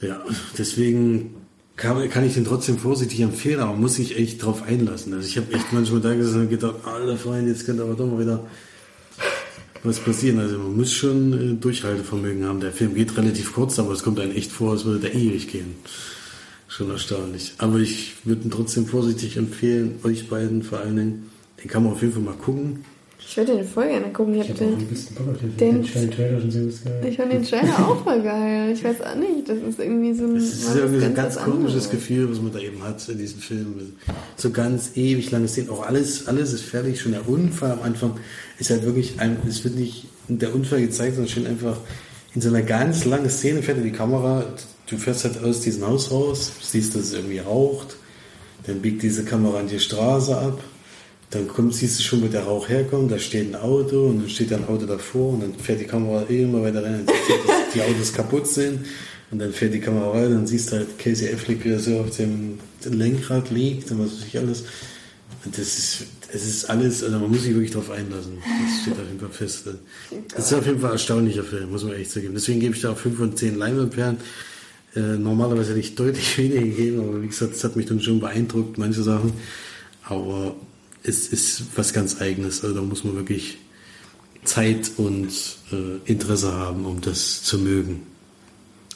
[0.01, 0.25] Ja,
[0.57, 1.35] deswegen
[1.79, 5.15] kann, kann ich den trotzdem vorsichtig empfehlen, aber muss sich echt drauf einlassen.
[5.15, 8.07] Also ich habe echt manchmal da gesessen und gedacht, alter Freund, jetzt könnte aber doch
[8.07, 8.45] mal wieder
[9.85, 10.41] was passieren.
[10.41, 12.61] Also man muss schon äh, Durchhaltevermögen haben.
[12.61, 15.49] Der Film geht relativ kurz, aber es kommt einem echt vor, als würde der ewig
[15.49, 15.77] gehen.
[16.67, 17.55] Schon erstaunlich.
[17.59, 21.31] Aber ich würde ihn trotzdem vorsichtig empfehlen, euch beiden vor allen Dingen.
[21.63, 22.85] Den kann man auf jeden Fall mal gucken.
[23.21, 24.35] Ich würde den voll gerne gucken.
[24.35, 24.79] Ich, ich den,
[25.59, 27.07] den, den Trailer schon sehr geil.
[27.09, 28.73] Ich fand den Trailer auch voll geil.
[28.73, 31.37] Ich weiß auch nicht, das ist irgendwie so ein, das ist irgendwie so ein ganz
[31.37, 31.91] komisches anderes.
[31.91, 33.93] Gefühl, was man da eben hat in diesem Film.
[34.37, 35.71] So ganz ewig lange Szenen.
[35.71, 37.01] Auch alles, alles ist fertig.
[37.01, 38.19] Schon der Unfall am Anfang
[38.59, 41.79] ist halt wirklich ein, es wird nicht der Unfall gezeigt, sondern schon einfach
[42.35, 44.45] in so einer ganz langen Szene fährt die Kamera.
[44.89, 47.97] Du fährst halt aus diesem Haus raus, siehst, dass es irgendwie raucht.
[48.67, 50.61] Dann biegt diese Kamera an die Straße ab
[51.31, 54.31] dann kommt, siehst du schon, wo der Rauch herkommt, da steht ein Auto und dann
[54.31, 57.73] steht ein Auto davor und dann fährt die Kamera immer weiter rein und siehst, dass
[57.75, 58.87] die Autos kaputt sind
[59.31, 62.01] und dann fährt die Kamera und dann siehst du halt Casey Affleck, wie er so
[62.01, 64.65] auf dem Lenkrad liegt und was weiß ich alles.
[65.45, 68.39] Und das ist, es ist alles, also man muss sich wirklich darauf einlassen.
[68.39, 69.65] Das steht auf jeden Fall fest.
[70.35, 72.31] Das ist auf jeden Fall ein erstaunlicher Film, muss man echt sagen.
[72.33, 74.17] Deswegen gebe ich da auch 5 von 10 Leinwandperlen.
[74.97, 78.19] Äh, normalerweise hätte ich deutlich weniger gegeben, aber wie gesagt, das hat mich dann schon
[78.19, 79.33] beeindruckt, manche Sachen.
[80.05, 80.57] Aber
[81.03, 82.63] ist, ist was ganz Eigenes.
[82.63, 83.59] Also da muss man wirklich
[84.45, 85.29] Zeit und
[85.73, 88.03] äh, Interesse haben, um das zu mögen.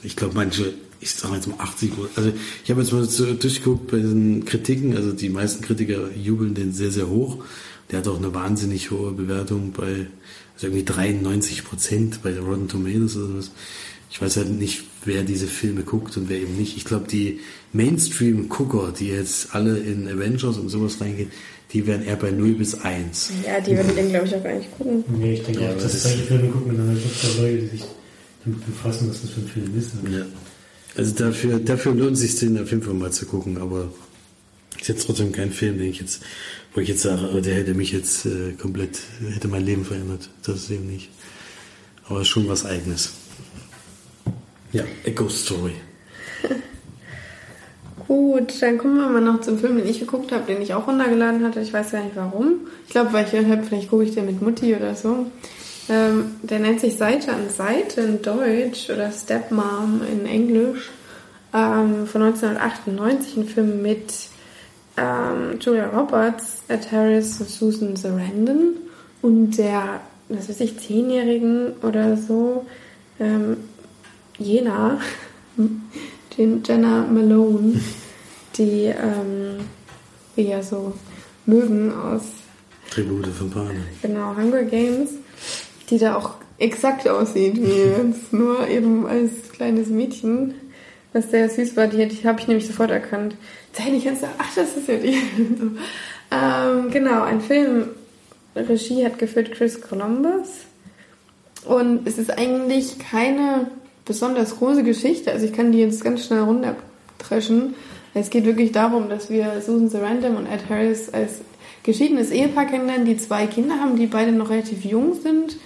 [0.03, 2.33] Ich glaube, manche, ich sage jetzt mal 80 also
[2.65, 6.73] ich habe jetzt mal so durchgeguckt bei den Kritiken, also die meisten Kritiker jubeln den
[6.73, 7.45] sehr, sehr hoch.
[7.91, 10.07] Der hat auch eine wahnsinnig hohe Bewertung bei,
[10.55, 13.51] also irgendwie 93 Prozent bei Rotten Tomatoes oder was.
[14.11, 16.77] Ich weiß halt nicht, wer diese Filme guckt und wer eben nicht.
[16.77, 17.41] Ich glaube, die
[17.73, 21.31] Mainstream-Gucker, die jetzt alle in Avengers und sowas reingehen,
[21.73, 23.33] die wären eher bei 0 bis 1.
[23.47, 25.05] Ja, die würden den, glaube ich, auch gar nicht gucken.
[25.19, 27.43] Nee, ich denke Ja, auch, dass das- solche Filme gucken und dann gibt es ja
[27.43, 27.85] Leute, die sich
[28.45, 29.91] damit befassen, was das für ein Film ist.
[30.13, 30.27] Ja.
[30.97, 33.91] Also dafür, dafür lohnt es sich, den auf jeden Fall mal zu gucken, aber
[34.79, 36.23] ist jetzt trotzdem kein Film, den ich jetzt,
[36.75, 38.99] wo ich jetzt sage, oh, der hätte mich jetzt äh, komplett,
[39.33, 40.29] hätte mein Leben verändert.
[40.45, 41.09] Das ist eben nicht.
[42.09, 43.13] Aber ist schon was Eigenes.
[44.73, 45.73] Ja, A Ghost Story.
[48.07, 50.87] Gut, dann kommen wir mal noch zum Film, den ich geguckt habe, den ich auch
[50.87, 51.61] runtergeladen hatte.
[51.61, 52.67] Ich weiß gar nicht warum.
[52.87, 55.27] Ich glaube, weil ich gehört habe, vielleicht gucke ich den mit Mutti oder so.
[55.89, 60.91] Ähm, der nennt sich Seite an Seite in Deutsch oder Stepmom in Englisch.
[61.55, 64.13] Ähm, von 1998 ein Film mit
[64.97, 68.77] ähm, Julia Roberts, Ed Harris und Susan Sarandon
[69.21, 72.67] und der, was weiß ich, Zehnjährigen oder so,
[73.21, 73.59] ähm,
[74.39, 74.99] Jena,
[76.37, 77.81] den Jenna Malone,
[78.57, 79.61] die ähm,
[80.35, 80.95] wir ja so
[81.47, 82.23] mögen aus
[82.91, 83.83] Tribute von Panem.
[84.01, 85.11] genau Hunger Games,
[85.91, 90.55] die da auch exakt aussieht wie jetzt nur eben als kleines Mädchen,
[91.13, 91.87] was sehr süß war.
[91.87, 93.37] Die ich, habe ich nämlich sofort erkannt.
[93.73, 95.15] Zeig nicht ganz, ach, das ist ja die.
[95.59, 95.71] so.
[96.31, 97.89] ähm, genau, ein Film.
[98.55, 100.49] Regie hat geführt Chris Columbus.
[101.65, 103.71] Und es ist eigentlich keine
[104.05, 105.33] besonders große Geschichte.
[105.33, 107.75] Also ich kann die jetzt ganz schnell runterpreschen.
[108.15, 111.41] Es geht wirklich darum, dass wir Susan Sarandon und Ed Harris als
[111.83, 115.57] geschiedenes Ehepaar kennenlernen, die zwei Kinder haben, die beide noch relativ jung sind.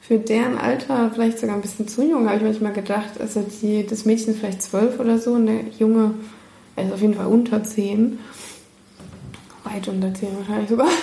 [0.00, 3.20] Für deren Alter vielleicht sogar ein bisschen zu jung, habe ich manchmal gedacht.
[3.20, 6.14] Also die, das Mädchen ist vielleicht zwölf oder so und der Junge
[6.76, 8.18] ist auf jeden Fall unter zehn.
[9.64, 10.88] Weit unter zehn wahrscheinlich sogar.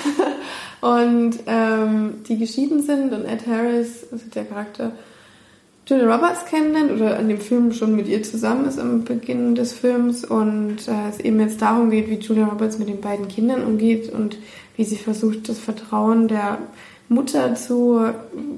[0.80, 4.92] Und ähm, die geschieden sind und Ed Harris, also der Charakter,
[5.88, 9.72] Julia Roberts kennenlernt oder an dem Film schon mit ihr zusammen ist am Beginn des
[9.72, 13.64] Films und äh, es eben jetzt darum geht, wie Julia Roberts mit den beiden Kindern
[13.64, 14.38] umgeht und
[14.76, 16.58] wie sie versucht, das Vertrauen der
[17.08, 18.02] Mutter zu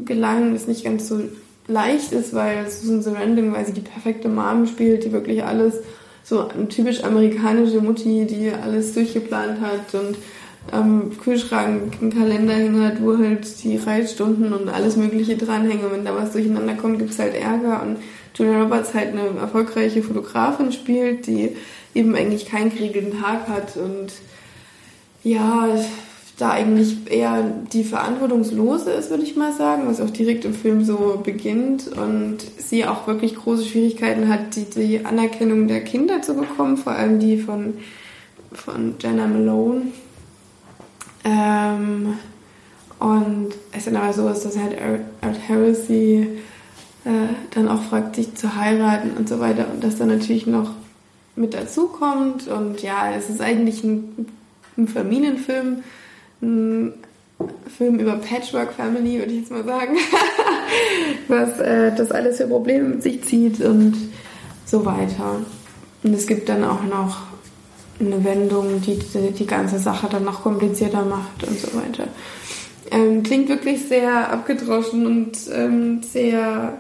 [0.06, 1.22] gelangen, das nicht ganz so
[1.68, 5.76] leicht ist, weil Susan Sarandon, weil sie die perfekte Mom spielt, die wirklich alles
[6.24, 10.18] so typisch amerikanische Mutti, die alles durchgeplant hat und
[10.72, 15.86] am Kühlschrank einen Kalender hängen hat, wo halt die Reitstunden und alles Mögliche dranhängen.
[15.86, 17.82] Und wenn da was durcheinander kommt, gibt es halt Ärger.
[17.82, 17.98] Und
[18.36, 21.56] Julia Roberts halt eine erfolgreiche Fotografin spielt, die
[21.94, 24.14] eben eigentlich keinen geregelten Tag hat und
[25.24, 25.68] ja,
[26.38, 27.44] da eigentlich eher
[27.74, 32.38] die verantwortungslose ist, würde ich mal sagen, was auch direkt im Film so beginnt und
[32.58, 37.20] sie auch wirklich große Schwierigkeiten hat, die, die Anerkennung der Kinder zu bekommen, vor allem
[37.20, 37.74] die von,
[38.54, 39.88] von Jenna Malone.
[41.24, 42.16] Ähm,
[43.00, 44.78] und es dann aber so ist, dass halt
[45.48, 46.28] Harris sie
[47.06, 50.72] äh, dann auch fragt, sich zu heiraten und so weiter und das dann natürlich noch
[51.36, 54.28] mit dazu kommt und ja, es ist eigentlich ein,
[54.78, 55.84] ein Familienfilm,
[56.42, 56.94] ein
[57.78, 59.96] Film über Patchwork Family, würde ich jetzt mal sagen,
[61.30, 63.96] was äh, das alles für Probleme mit sich zieht und
[64.66, 65.38] so weiter.
[66.04, 67.29] Und es gibt dann auch noch
[68.00, 72.08] eine Wendung, die die, die ganze Sache dann noch komplizierter macht und so weiter.
[72.92, 76.78] Ähm, klingt wirklich sehr abgedroschen und ähm, sehr,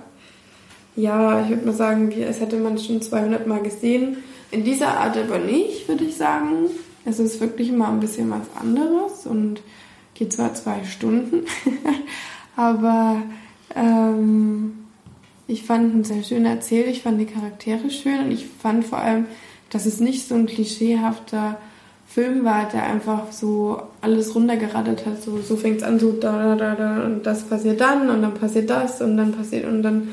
[0.95, 4.17] ja, ich würde mal sagen, wie, als hätte man schon 200 Mal gesehen.
[4.51, 6.69] In dieser Art aber nicht, würde ich sagen.
[7.05, 9.61] Es ist wirklich mal ein bisschen was anderes und
[10.15, 11.45] geht zwar zwei Stunden,
[12.55, 13.21] aber
[13.75, 14.79] ähm,
[15.47, 18.99] ich fand ihn sehr schön erzählt, ich fand die Charaktere schön und ich fand vor
[18.99, 19.25] allem,
[19.69, 21.57] dass es nicht so ein klischeehafter
[22.07, 25.21] Film war, der einfach so alles runtergerattert hat.
[25.21, 28.23] So, so fängt es an, so da, da, da, da und das passiert dann und
[28.23, 30.09] dann passiert das und dann passiert und dann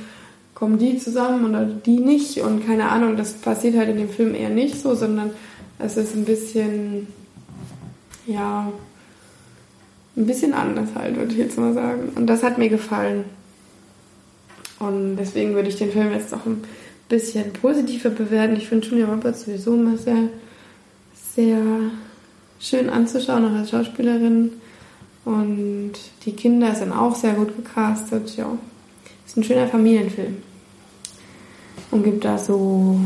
[0.54, 4.34] kommen die zusammen oder die nicht und keine Ahnung, das passiert halt in dem Film
[4.34, 5.30] eher nicht so, sondern
[5.78, 7.06] es ist ein bisschen,
[8.26, 8.72] ja,
[10.16, 12.12] ein bisschen anders halt, würde ich jetzt mal sagen.
[12.14, 13.24] Und das hat mir gefallen.
[14.78, 16.62] Und deswegen würde ich den Film jetzt noch ein
[17.08, 18.56] bisschen positiver bewerten.
[18.56, 20.28] Ich finde Julia Roberts sowieso immer sehr,
[21.34, 21.62] sehr
[22.60, 24.52] schön anzuschauen, auch als Schauspielerin.
[25.24, 25.92] Und
[26.24, 28.56] die Kinder sind auch sehr gut gecastet, ja.
[29.26, 30.36] Ist ein schöner Familienfilm.
[31.90, 33.00] Und gibt da so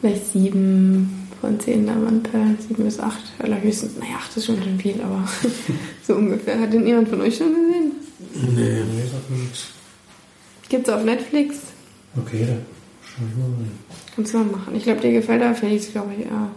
[0.00, 3.16] vielleicht sieben von 10, da waren Perlen 7 bis 8.
[3.38, 5.28] Allerhöchstens, naja, 8 ist schon schon viel, aber
[6.02, 6.60] so ungefähr.
[6.60, 7.92] Hat den jemand von euch schon gesehen?
[8.34, 8.50] Nee.
[8.54, 8.84] Nee,
[9.30, 9.68] mir nichts.
[10.68, 11.58] Gibt's auf Netflix?
[12.16, 12.66] Okay, dann
[13.02, 13.70] schau ich mal rein.
[14.14, 14.74] Kannst du mal machen.
[14.74, 16.50] Ich glaube, dir gefällt der Felix, glaube ich, eher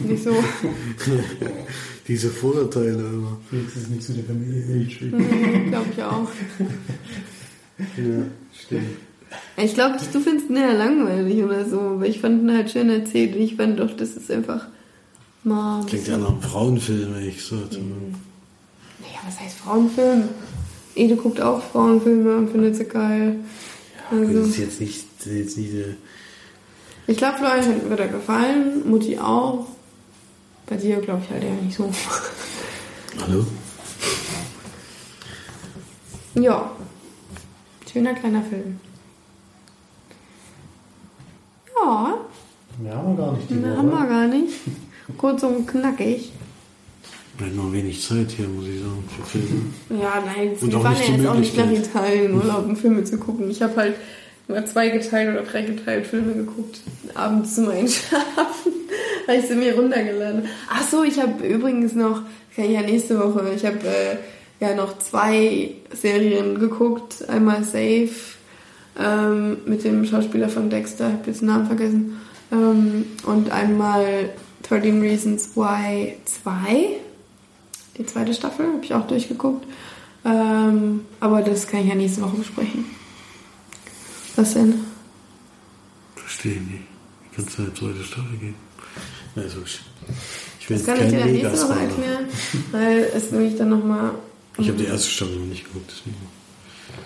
[0.10, 0.30] nicht so.
[2.08, 3.38] Diese Vorurteile immer.
[3.48, 4.64] Felix ist nicht zu der Familie.
[5.12, 6.28] Nee, glaube ich auch.
[7.96, 8.90] Ja, stimmt.
[9.56, 12.90] Ich glaube, du findest ihn eher langweilig oder so, aber ich fand ihn halt schön
[12.90, 13.34] erzählt.
[13.36, 14.66] Ich fand doch, das ist einfach
[15.44, 15.80] mal.
[15.80, 17.56] ein Klingt ja nach einem Frauenfilm, wenn ich so.
[17.56, 20.24] Naja, was heißt Frauenfilm?
[20.94, 23.36] Ede guckt auch Frauenfilme und findet sie geil.
[24.10, 25.94] Das Also, ist jetzt nicht, das ist jetzt nicht äh,
[27.06, 29.66] ich glaube, Florian wird er gefallen, Mutti auch.
[30.66, 31.90] Bei dir glaube ich halt eher nicht so.
[33.20, 33.44] Hallo?
[36.34, 36.70] Ja,
[37.92, 38.78] schöner kleiner Film.
[41.82, 42.14] Ja,
[42.78, 43.78] Mehr haben wir gar nicht die mehr Woche.
[43.78, 44.54] haben wir gar nicht.
[45.18, 46.32] Kurz und knackig.
[47.40, 50.02] Wir haben noch wenig Zeit hier, muss ich sagen, für Filme.
[50.02, 51.70] Ja, nein, wir waren ja jetzt auch nicht nach.
[51.70, 53.50] Italien, Urlaub, um Filme zu gucken.
[53.50, 53.94] Ich habe halt
[54.46, 56.80] immer zweigeteilt oder dreigeteilt Filme geguckt,
[57.14, 58.72] abends zum Einschlafen.
[59.26, 60.44] habe ich sie mir runtergeladen.
[60.68, 62.22] Ach so, ich habe übrigens noch,
[62.54, 64.16] kann ich ja nächste Woche, ich habe äh,
[64.60, 67.26] ja noch zwei Serien geguckt.
[67.26, 68.10] Einmal Safe
[68.98, 72.20] ähm, mit dem Schauspieler von Dexter, ich habe jetzt den Namen vergessen.
[72.52, 74.28] Ähm, und einmal
[74.64, 77.00] 13 Reasons Why 2.
[78.00, 79.66] Die zweite Staffel habe ich auch durchgeguckt.
[80.24, 82.86] Ähm, aber das kann ich ja nächste Woche besprechen.
[84.36, 84.86] Was denn?
[86.16, 86.82] Verstehe ich nicht.
[87.22, 88.54] Wie kannst du eine zweite Staffel gehen?
[89.36, 89.80] Also, ich,
[90.60, 92.24] ich will Das kann ich dir dann nächste Woche erklären,
[92.72, 94.12] weil es nämlich dann nochmal.
[94.56, 96.16] Ich habe die erste Staffel noch nicht geguckt, deswegen.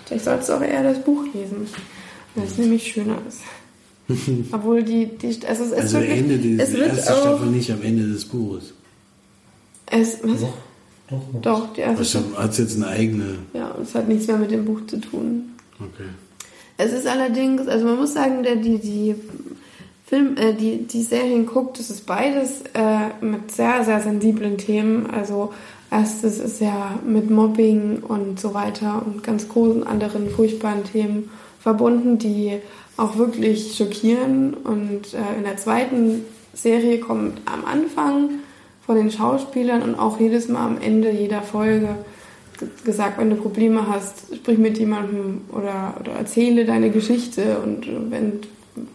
[0.05, 1.67] Vielleicht solltest du auch eher das Buch lesen,
[2.35, 3.41] weil es nämlich schöner ist.
[4.53, 7.47] Obwohl die, die also es ist Also wirklich, Ende des, es wird erste auch, Staffel
[7.47, 8.73] nicht am Ende des Buches.
[9.87, 10.45] es, was?
[11.09, 12.37] Doch, doch, die erste Also Staffel.
[12.43, 13.25] hat es jetzt eine eigene.
[13.53, 15.53] Ja, es hat nichts mehr mit dem Buch zu tun.
[15.79, 16.09] Okay.
[16.77, 19.15] Es ist allerdings, also man muss sagen, der die die
[20.05, 25.09] Film, äh, die die Serien guckt, das ist beides äh, mit sehr sehr sensiblen Themen.
[25.09, 25.53] Also
[25.91, 31.29] erstes ist ja mit Mobbing und so weiter und ganz großen anderen furchtbaren Themen
[31.59, 32.57] verbunden, die
[32.97, 34.53] auch wirklich schockieren.
[34.53, 38.29] Und äh, in der zweiten Serie kommt am Anfang
[38.85, 41.89] von den Schauspielern und auch jedes Mal am Ende jeder Folge
[42.59, 47.57] ge- gesagt, wenn du Probleme hast, sprich mit jemandem oder, oder erzähle deine Geschichte.
[47.63, 48.33] Und wenn,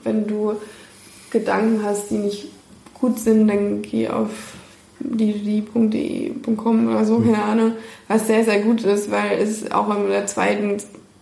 [0.05, 0.53] wenn du
[1.31, 2.49] Gedanken hast, die nicht
[2.95, 4.31] gut sind, dann geh auf
[5.01, 7.73] die.de.com oder so, keine Ahnung,
[8.09, 10.77] was sehr, sehr gut ist, weil es auch in der zweiten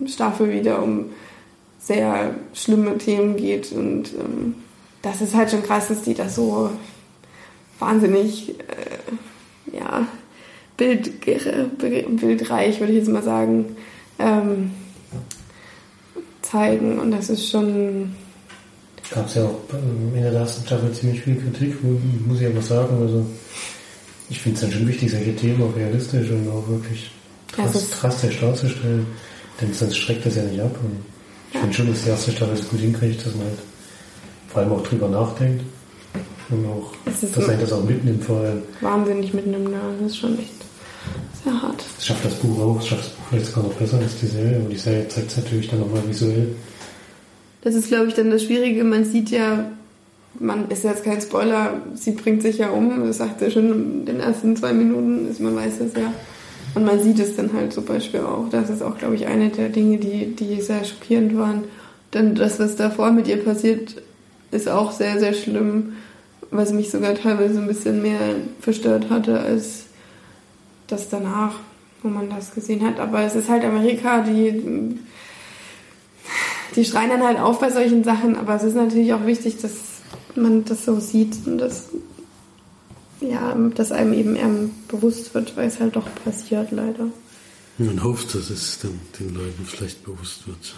[0.06, 1.06] Staffel wieder um
[1.78, 3.72] sehr schlimme Themen geht.
[3.72, 4.54] Und ähm,
[5.02, 6.70] das ist halt schon krass, dass die das so
[7.78, 10.06] wahnsinnig, äh, ja,
[10.76, 13.76] Bild, bildreich, würde ich jetzt mal sagen,
[14.18, 14.70] ähm,
[16.42, 16.98] zeigen.
[16.98, 18.14] Und das ist schon,
[19.10, 19.58] Gab es ja auch
[20.14, 23.00] in der ersten Staffel ziemlich viel Kritik, mu- muss ich aber sagen.
[23.00, 23.24] Also,
[24.28, 27.10] ich finde es dann schon wichtig, solche Themen auch realistisch und auch wirklich
[27.56, 29.06] drastisch darzustellen.
[29.60, 30.76] Denn sonst schreckt das ja nicht ab.
[30.82, 30.98] Und
[31.48, 31.60] ich Ja.
[31.60, 33.58] finde schon, dass die erste Staffel es gut hinkriegt, dass man halt
[34.48, 35.64] vor allem auch drüber nachdenkt.
[36.50, 38.62] Und auch, dass einen das auch mitnimmt vor allem.
[38.80, 39.70] wahnsinnig mitnimmt.
[39.70, 39.78] ne?
[40.00, 40.54] Das ist schon echt
[41.44, 41.84] sehr hart.
[41.96, 44.26] Das schafft das Buch auch, das schafft das Buch vielleicht sogar noch besser als die
[44.26, 46.54] Serie, aber die Serie zeigt es natürlich dann nochmal visuell.
[47.62, 48.84] Das ist, glaube ich, dann das Schwierige.
[48.84, 49.70] Man sieht ja,
[50.38, 53.06] man ist jetzt kein Spoiler, sie bringt sich ja um.
[53.06, 56.12] Das sagt er schon in den ersten zwei Minuten, ist, man weiß das ja.
[56.74, 58.48] Und man sieht es dann halt zum Beispiel auch.
[58.50, 61.64] Das ist auch, glaube ich, eine der Dinge, die, die sehr schockierend waren.
[62.14, 63.96] Denn das, was davor mit ihr passiert,
[64.50, 65.94] ist auch sehr, sehr schlimm.
[66.50, 69.84] Was mich sogar teilweise ein bisschen mehr verstört hatte als
[70.86, 71.56] das danach,
[72.02, 72.98] wo man das gesehen hat.
[73.00, 74.98] Aber es ist halt Amerika, die
[76.76, 79.72] die schreien dann halt auf bei solchen Sachen, aber es ist natürlich auch wichtig, dass
[80.36, 81.88] man das so sieht und dass,
[83.20, 84.50] ja, dass einem eben eher
[84.86, 87.08] bewusst wird, weil es halt doch passiert, leider.
[87.78, 90.76] Man hofft, dass es dann den Leuten vielleicht bewusst wird.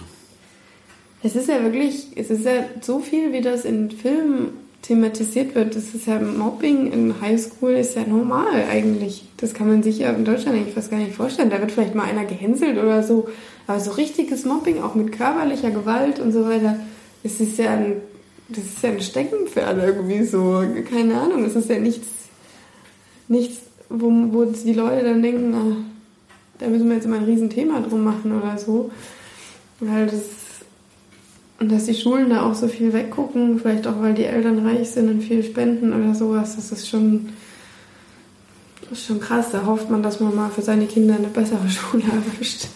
[1.22, 4.50] Es ist ja wirklich, es ist ja so viel, wie das in Filmen
[4.82, 5.76] thematisiert wird.
[5.76, 9.24] Das ist ja Mobbing in Highschool ist ja normal eigentlich.
[9.36, 11.50] Das kann man sich ja in Deutschland eigentlich fast gar nicht vorstellen.
[11.50, 13.28] Da wird vielleicht mal einer gehänselt oder so.
[13.66, 16.76] Aber so richtiges Mobbing, auch mit körperlicher Gewalt und so weiter,
[17.22, 17.96] es ist ja ein,
[18.48, 20.64] das ist ja ein Steckenpferd irgendwie so.
[20.90, 22.08] Keine Ahnung, es ist ja nichts,
[23.28, 23.58] nichts,
[23.88, 25.76] wo, wo die Leute dann denken, ah,
[26.58, 28.90] da müssen wir jetzt mal ein Riesenthema drum machen oder so.
[29.78, 30.22] Weil das
[31.60, 34.90] Und dass die Schulen da auch so viel weggucken, vielleicht auch weil die Eltern reich
[34.90, 37.28] sind und viel spenden oder sowas, das ist schon,
[38.88, 39.50] das ist schon krass.
[39.52, 42.68] Da hofft man, dass man mal für seine Kinder eine bessere Schule erwischt.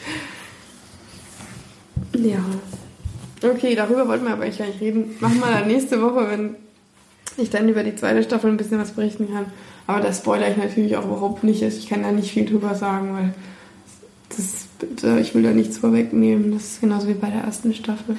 [2.12, 2.44] Ja.
[3.42, 5.16] Okay, darüber wollten wir aber eigentlich gar nicht reden.
[5.18, 6.56] Machen wir dann nächste Woche, wenn
[7.38, 9.46] ich dann über die zweite Staffel ein bisschen was berichten kann.
[9.86, 11.62] Aber das spoilere ich natürlich auch überhaupt nicht.
[11.62, 13.34] Ich kann da nicht viel drüber sagen, weil
[14.28, 16.52] das, ich will da nichts vorwegnehmen.
[16.52, 18.16] Das ist genauso wie bei der ersten Staffel.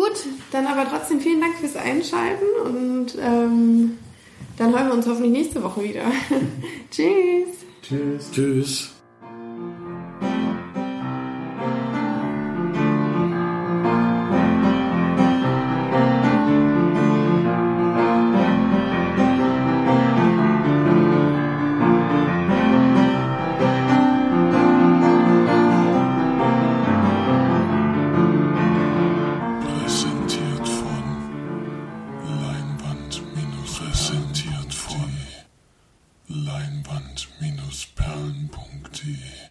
[0.00, 3.98] Gut, dann aber trotzdem vielen Dank fürs Einschalten und ähm,
[4.56, 6.04] dann hören wir uns hoffentlich nächste Woche wieder.
[6.90, 7.48] Tschüss.
[7.82, 8.30] Tschüss.
[8.32, 8.99] Tschüss.